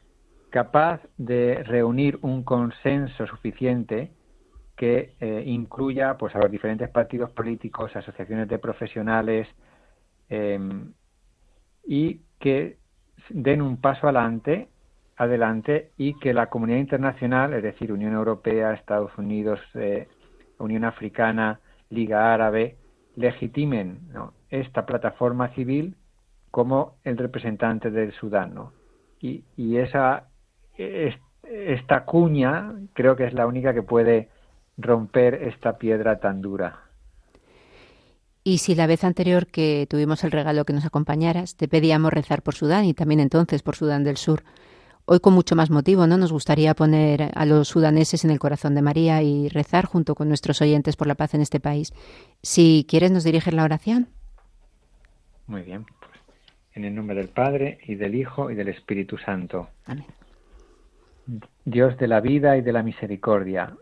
capaz 0.50 1.02
de 1.18 1.64
reunir 1.64 2.18
un 2.22 2.44
consenso 2.44 3.28
suficiente 3.28 4.12
que 4.78 5.16
eh, 5.20 5.44
incluya 5.46 6.18
pues 6.18 6.36
a 6.36 6.40
los 6.40 6.52
diferentes 6.52 6.90
partidos 6.90 7.32
políticos, 7.32 7.96
asociaciones 7.96 8.48
de 8.48 8.60
profesionales 8.60 9.48
eh, 10.30 10.60
y 11.86 12.22
que 12.40 12.78
den 13.30 13.62
un 13.62 13.78
paso 13.82 14.08
adelante, 14.08 14.70
adelante 15.18 15.92
y 15.98 16.14
que 16.20 16.34
la 16.34 16.48
comunidad 16.50 16.80
internacional, 16.80 17.54
es 17.54 17.64
decir, 17.64 17.92
Unión 17.92 18.14
Europea, 18.14 18.74
Estados 18.74 19.12
Unidos, 19.18 19.60
eh, 19.76 20.08
Unión 20.60 20.84
Africana, 20.86 21.60
Liga 21.90 22.34
Árabe, 22.34 22.78
legitimen 23.16 24.00
¿no? 24.14 24.34
esta 24.50 24.86
plataforma 24.86 25.50
civil 25.50 25.96
como 26.52 26.96
el 27.04 27.18
representante 27.18 27.92
del 27.92 28.14
Sudán. 28.14 28.56
Y, 29.20 29.44
y 29.58 29.78
esa 29.78 30.28
es- 30.78 31.16
esta 31.44 32.06
cuña 32.06 32.74
creo 32.94 33.16
que 33.16 33.26
es 33.26 33.34
la 33.34 33.46
única 33.46 33.74
que 33.74 33.84
puede 33.84 34.30
romper 34.78 35.36
esta 35.36 35.78
piedra 35.78 36.20
tan 36.20 36.42
dura. 36.42 36.80
Y 38.44 38.60
si 38.60 38.76
la 38.76 38.88
vez 38.88 39.04
anterior 39.04 39.48
que 39.48 39.88
tuvimos 39.90 40.24
el 40.24 40.32
regalo 40.32 40.66
que 40.66 40.74
nos 40.74 40.86
acompañaras, 40.86 41.56
te 41.56 41.68
pedíamos 41.68 42.14
rezar 42.14 42.42
por 42.44 42.54
Sudán 42.56 42.86
y 42.86 42.94
también 42.94 43.20
entonces 43.20 43.64
por 43.64 43.76
Sudán 43.76 44.04
del 44.04 44.18
Sur. 44.18 44.44
Hoy 45.08 45.20
con 45.20 45.34
mucho 45.34 45.56
más 45.56 45.70
motivo, 45.70 46.08
¿no? 46.08 46.18
Nos 46.18 46.32
gustaría 46.32 46.74
poner 46.74 47.32
a 47.36 47.46
los 47.46 47.68
sudaneses 47.68 48.26
en 48.26 48.32
el 48.32 48.40
corazón 48.40 48.74
de 48.74 48.82
María 48.82 49.22
y 49.22 49.50
rezar 49.50 49.86
junto 49.86 50.16
con 50.16 50.28
nuestros 50.28 50.62
oyentes 50.62 50.96
por 50.96 51.06
la 51.06 51.14
paz 51.14 51.36
en 51.36 51.42
este 51.42 51.60
país. 51.60 51.94
Si 52.42 52.88
quieres, 52.90 53.12
nos 53.12 53.24
diriges 53.24 53.54
la 53.54 53.64
oración. 53.64 54.08
Muy 55.46 55.62
bien. 55.62 55.86
pues, 55.86 56.20
en 56.74 56.86
el 56.86 56.96
nombre 56.96 57.16
del 57.16 57.28
Padre 57.28 57.78
y 57.86 57.94
del 57.94 58.16
Hijo 58.16 58.50
y 58.50 58.56
del 58.56 58.70
Espíritu 58.70 59.20
Santo. 59.20 59.70
Amén. 59.86 60.08
Dios 61.66 61.98
de 61.98 62.08
la 62.08 62.20
vida 62.20 62.58
y 62.58 62.62
de 62.62 62.74
la 62.74 62.82
misericordia, 62.82 63.76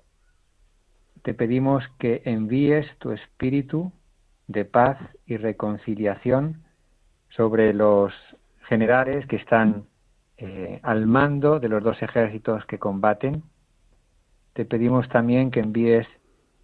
te 1.21 1.33
pedimos 1.33 1.85
que 1.99 2.21
envíes 2.25 2.85
tu 2.99 3.11
espíritu 3.11 3.93
de 4.47 4.65
paz 4.65 4.97
y 5.25 5.37
reconciliación 5.37 6.63
sobre 7.29 7.73
los 7.73 8.13
generales 8.67 9.25
que 9.27 9.37
están 9.37 9.85
eh, 10.45 10.81
al 10.83 11.05
mando 11.05 11.61
de 11.61 11.69
los 11.69 11.81
dos 11.81 12.01
ejércitos 12.01 12.65
que 12.65 12.77
combaten. 12.77 13.43
Te 14.51 14.65
pedimos 14.65 15.07
también 15.07 15.51
que 15.51 15.61
envíes 15.61 16.05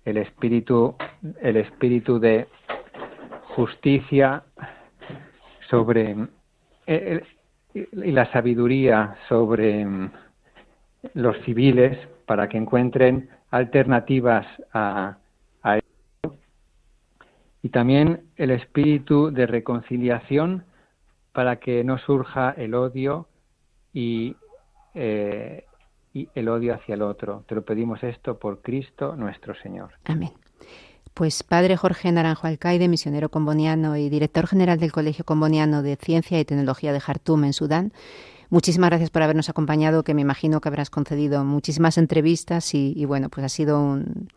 el 0.03 0.17
espíritu, 0.17 0.95
el 1.41 1.55
espíritu 1.55 2.19
de 2.19 2.49
justicia 3.55 4.43
sobre 5.69 6.27
eh, 6.87 7.23
y 7.73 8.11
la 8.11 8.29
sabiduría 8.33 9.15
sobre 9.29 9.85
mm, 9.85 10.11
los 11.13 11.37
civiles 11.45 11.97
para 12.25 12.49
que 12.49 12.57
encuentren 12.57 13.29
alternativas 13.49 14.45
a, 14.73 15.19
a 15.63 15.77
esto 15.77 16.35
y 17.63 17.69
también 17.69 18.23
el 18.35 18.51
espíritu 18.51 19.31
de 19.31 19.47
reconciliación 19.47 20.65
para 21.31 21.61
que 21.61 21.85
no 21.85 21.97
surja 21.99 22.53
el 22.57 22.73
odio 22.73 23.29
y, 23.93 24.35
eh, 24.93 25.65
y 26.13 26.29
el 26.35 26.49
odio 26.49 26.73
hacia 26.73 26.95
el 26.95 27.01
otro. 27.01 27.43
Te 27.47 27.55
lo 27.55 27.63
pedimos 27.63 28.03
esto 28.03 28.37
por 28.37 28.61
Cristo 28.61 29.15
nuestro 29.15 29.55
Señor. 29.55 29.91
Amén. 30.05 30.31
Pues 31.13 31.43
Padre 31.43 31.75
Jorge 31.75 32.11
Naranjo 32.11 32.47
Alcaide, 32.47 32.87
misionero 32.87 33.29
comboniano 33.29 33.97
y 33.97 34.09
director 34.09 34.47
general 34.47 34.79
del 34.79 34.91
Colegio 34.91 35.25
Comboniano 35.25 35.81
de 35.83 35.95
Ciencia 35.97 36.39
y 36.39 36.45
Tecnología 36.45 36.93
de 36.93 37.01
Jartum 37.01 37.43
en 37.43 37.53
Sudán, 37.53 37.91
muchísimas 38.49 38.89
gracias 38.89 39.09
por 39.09 39.23
habernos 39.23 39.49
acompañado, 39.49 40.03
que 40.03 40.13
me 40.13 40.21
imagino 40.21 40.61
que 40.61 40.69
habrás 40.69 40.89
concedido 40.89 41.43
muchísimas 41.43 41.97
entrevistas 41.97 42.73
y, 42.73 42.93
y 42.95 43.05
bueno, 43.05 43.29
pues 43.29 43.45
ha 43.45 43.49
sido 43.49 43.81
un 43.81 44.29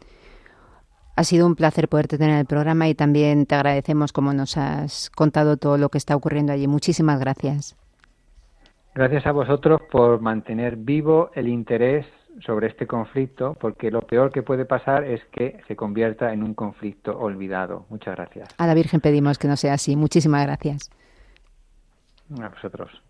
ha 1.15 1.25
sido 1.25 1.47
un 1.47 1.57
placer 1.57 1.89
poderte 1.89 2.17
tener 2.17 2.33
en 2.33 2.41
el 2.41 2.47
programa 2.47 2.89
y 2.89 2.95
también 2.95 3.47
te 3.47 3.55
agradecemos 3.55 4.13
como 4.13 4.33
nos 4.33 4.57
has 4.57 5.11
contado 5.11 5.59
todo 5.59 5.77
lo 5.77 5.91
que 5.91 5.99
está 5.99 6.17
ocurriendo 6.17 6.53
allí. 6.53 6.67
Muchísimas 6.67 7.21
gracias. 7.21 7.77
Gracias 8.95 9.27
a 9.27 9.33
vosotros 9.33 9.81
por 9.91 10.21
mantener 10.21 10.77
vivo 10.77 11.31
el 11.35 11.49
interés 11.49 12.07
sobre 12.41 12.67
este 12.69 12.87
conflicto, 12.87 13.57
porque 13.61 13.91
lo 13.91 14.03
peor 14.03 14.31
que 14.33 14.43
puede 14.43 14.65
pasar 14.65 15.05
es 15.05 15.23
que 15.33 15.61
se 15.67 15.77
convierta 15.77 16.33
en 16.33 16.43
un 16.43 16.55
conflicto 16.55 17.19
olvidado. 17.19 17.87
Muchas 17.89 18.17
gracias. 18.17 18.49
A 18.59 18.67
la 18.67 18.75
Virgen 18.75 19.01
pedimos 19.01 19.39
que 19.39 19.49
no 19.49 19.57
sea 19.57 19.75
así. 19.75 19.97
Muchísimas 19.97 20.45
gracias. 20.45 20.91
A 22.41 22.49
vosotros. 22.49 23.02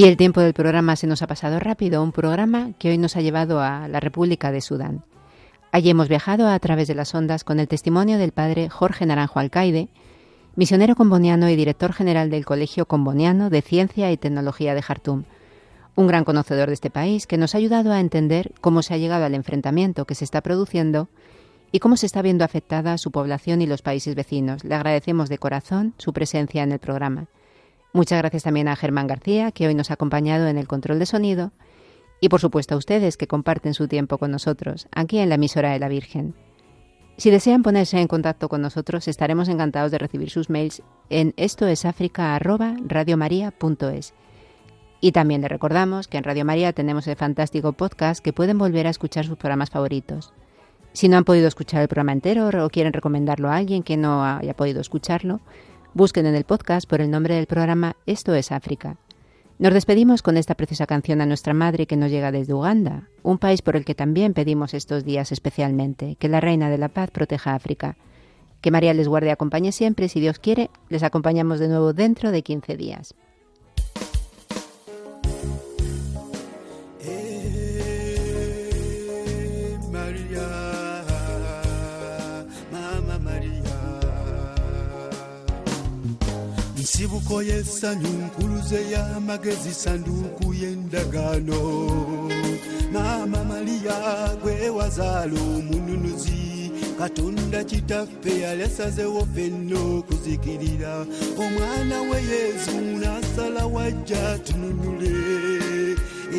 Y 0.00 0.04
el 0.04 0.16
tiempo 0.16 0.40
del 0.40 0.54
programa 0.54 0.96
se 0.96 1.06
nos 1.06 1.20
ha 1.20 1.26
pasado 1.26 1.60
rápido, 1.60 2.02
un 2.02 2.12
programa 2.12 2.72
que 2.78 2.88
hoy 2.88 2.96
nos 2.96 3.16
ha 3.16 3.20
llevado 3.20 3.60
a 3.60 3.86
la 3.86 4.00
República 4.00 4.50
de 4.50 4.62
Sudán. 4.62 5.04
Allí 5.72 5.90
hemos 5.90 6.08
viajado 6.08 6.48
a 6.48 6.58
través 6.58 6.88
de 6.88 6.94
las 6.94 7.14
ondas 7.14 7.44
con 7.44 7.60
el 7.60 7.68
testimonio 7.68 8.16
del 8.16 8.32
padre 8.32 8.70
Jorge 8.70 9.04
Naranjo 9.04 9.40
Alcaide, 9.40 9.90
misionero 10.56 10.96
comboniano 10.96 11.50
y 11.50 11.54
director 11.54 11.92
general 11.92 12.30
del 12.30 12.46
Colegio 12.46 12.86
Comboniano 12.86 13.50
de 13.50 13.60
Ciencia 13.60 14.10
y 14.10 14.16
Tecnología 14.16 14.74
de 14.74 14.80
Jartum, 14.80 15.24
un 15.96 16.06
gran 16.06 16.24
conocedor 16.24 16.68
de 16.68 16.74
este 16.74 16.88
país 16.88 17.26
que 17.26 17.36
nos 17.36 17.54
ha 17.54 17.58
ayudado 17.58 17.92
a 17.92 18.00
entender 18.00 18.52
cómo 18.62 18.80
se 18.80 18.94
ha 18.94 18.96
llegado 18.96 19.26
al 19.26 19.34
enfrentamiento 19.34 20.06
que 20.06 20.14
se 20.14 20.24
está 20.24 20.40
produciendo 20.40 21.10
y 21.72 21.80
cómo 21.80 21.98
se 21.98 22.06
está 22.06 22.22
viendo 22.22 22.46
afectada 22.46 22.96
su 22.96 23.10
población 23.10 23.60
y 23.60 23.66
los 23.66 23.82
países 23.82 24.14
vecinos. 24.14 24.64
Le 24.64 24.76
agradecemos 24.76 25.28
de 25.28 25.36
corazón 25.36 25.92
su 25.98 26.14
presencia 26.14 26.62
en 26.62 26.72
el 26.72 26.78
programa. 26.78 27.26
Muchas 27.92 28.18
gracias 28.18 28.44
también 28.44 28.68
a 28.68 28.76
Germán 28.76 29.08
García, 29.08 29.50
que 29.50 29.66
hoy 29.66 29.74
nos 29.74 29.90
ha 29.90 29.94
acompañado 29.94 30.46
en 30.46 30.58
el 30.58 30.68
control 30.68 31.00
de 31.00 31.06
sonido, 31.06 31.50
y 32.20 32.28
por 32.28 32.40
supuesto 32.40 32.74
a 32.74 32.78
ustedes 32.78 33.16
que 33.16 33.26
comparten 33.26 33.74
su 33.74 33.88
tiempo 33.88 34.18
con 34.18 34.30
nosotros, 34.30 34.86
aquí 34.92 35.18
en 35.18 35.28
la 35.28 35.34
emisora 35.34 35.72
de 35.72 35.80
la 35.80 35.88
Virgen. 35.88 36.34
Si 37.16 37.30
desean 37.30 37.62
ponerse 37.62 38.00
en 38.00 38.06
contacto 38.06 38.48
con 38.48 38.62
nosotros, 38.62 39.08
estaremos 39.08 39.48
encantados 39.48 39.90
de 39.90 39.98
recibir 39.98 40.30
sus 40.30 40.50
mails 40.50 40.82
en 41.10 41.34
estoesafrica@radiomaria.es. 41.36 44.14
Y 45.02 45.12
también 45.12 45.40
les 45.40 45.50
recordamos 45.50 46.08
que 46.08 46.18
en 46.18 46.24
Radio 46.24 46.44
María 46.44 46.72
tenemos 46.72 47.06
el 47.08 47.16
fantástico 47.16 47.72
podcast 47.72 48.24
que 48.24 48.32
pueden 48.32 48.58
volver 48.58 48.86
a 48.86 48.90
escuchar 48.90 49.26
sus 49.26 49.36
programas 49.36 49.70
favoritos. 49.70 50.32
Si 50.92 51.08
no 51.08 51.16
han 51.16 51.24
podido 51.24 51.48
escuchar 51.48 51.82
el 51.82 51.88
programa 51.88 52.12
entero 52.12 52.48
o 52.64 52.70
quieren 52.70 52.92
recomendarlo 52.92 53.48
a 53.48 53.56
alguien 53.56 53.82
que 53.82 53.96
no 53.96 54.24
haya 54.24 54.54
podido 54.54 54.80
escucharlo, 54.80 55.40
busquen 55.94 56.26
en 56.26 56.34
el 56.34 56.44
podcast 56.44 56.88
por 56.88 57.00
el 57.00 57.10
nombre 57.10 57.34
del 57.34 57.46
programa 57.46 57.96
Esto 58.06 58.34
es 58.34 58.52
África. 58.52 58.96
Nos 59.58 59.74
despedimos 59.74 60.22
con 60.22 60.36
esta 60.36 60.54
preciosa 60.54 60.86
canción 60.86 61.20
a 61.20 61.26
nuestra 61.26 61.52
madre 61.52 61.86
que 61.86 61.96
nos 61.96 62.10
llega 62.10 62.32
desde 62.32 62.54
Uganda, 62.54 63.08
un 63.22 63.38
país 63.38 63.60
por 63.60 63.76
el 63.76 63.84
que 63.84 63.94
también 63.94 64.32
pedimos 64.32 64.72
estos 64.72 65.04
días 65.04 65.32
especialmente, 65.32 66.16
que 66.18 66.28
la 66.28 66.40
Reina 66.40 66.70
de 66.70 66.78
la 66.78 66.88
Paz 66.88 67.10
proteja 67.10 67.54
África. 67.54 67.96
Que 68.60 68.70
María 68.70 68.94
les 68.94 69.08
guarde 69.08 69.28
y 69.28 69.30
acompañe 69.30 69.72
siempre, 69.72 70.08
si 70.08 70.20
Dios 70.20 70.38
quiere, 70.38 70.70
les 70.88 71.02
acompañamos 71.02 71.58
de 71.58 71.68
nuevo 71.68 71.92
dentro 71.92 72.30
de 72.30 72.42
15 72.42 72.76
días. 72.76 73.14
Nsibuko 87.00 87.42
y'essanyu 87.42 88.08
nkuluze 88.26 88.80
y'amagezi 88.92 89.72
sanduuku 89.82 90.46
y'endagaano 90.60 91.60
maama 92.92 93.40
mariya 93.44 93.96
gwe 94.42 94.68
wazaala 94.68 95.40
omununuzi 95.56 96.40
katonda 96.98 97.64
kitaffe 97.64 98.32
yali 98.44 98.62
asazewo 98.68 99.24
ffenna 99.32 99.78
okuzikirira 99.96 100.92
omwana 101.42 101.96
we 102.08 102.18
yesu 102.32 102.76
n'asala 103.00 103.62
wajja 103.74 104.38
tununule. 104.44 105.16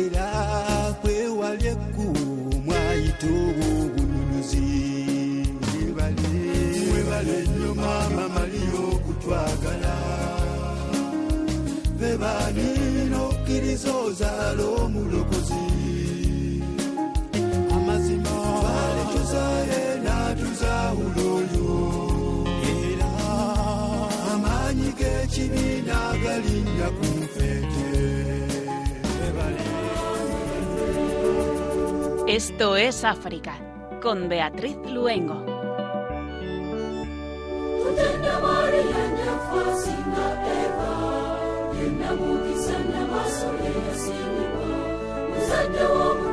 Era 0.02 0.28
kwewali 1.02 1.66
ekkubo 1.74 2.22
mwayita 2.64 3.26
obwo 3.26 3.66
obununuzi 3.84 4.66
mwebale 6.88 7.38
nnyo 7.48 7.74
maama 7.74 8.24
mariya 8.34 8.80
okutwagala 8.94 10.21
Esto 32.28 32.76
es 32.76 33.04
África, 33.04 33.58
con 34.00 34.28
Beatriz 34.28 34.76
Luengo. 34.90 35.52
Mukisana 42.26 43.00
Masulia 43.12 43.94
Sinipa, 44.02 44.66
Muzada 45.30 45.84
Wabu 45.94 46.31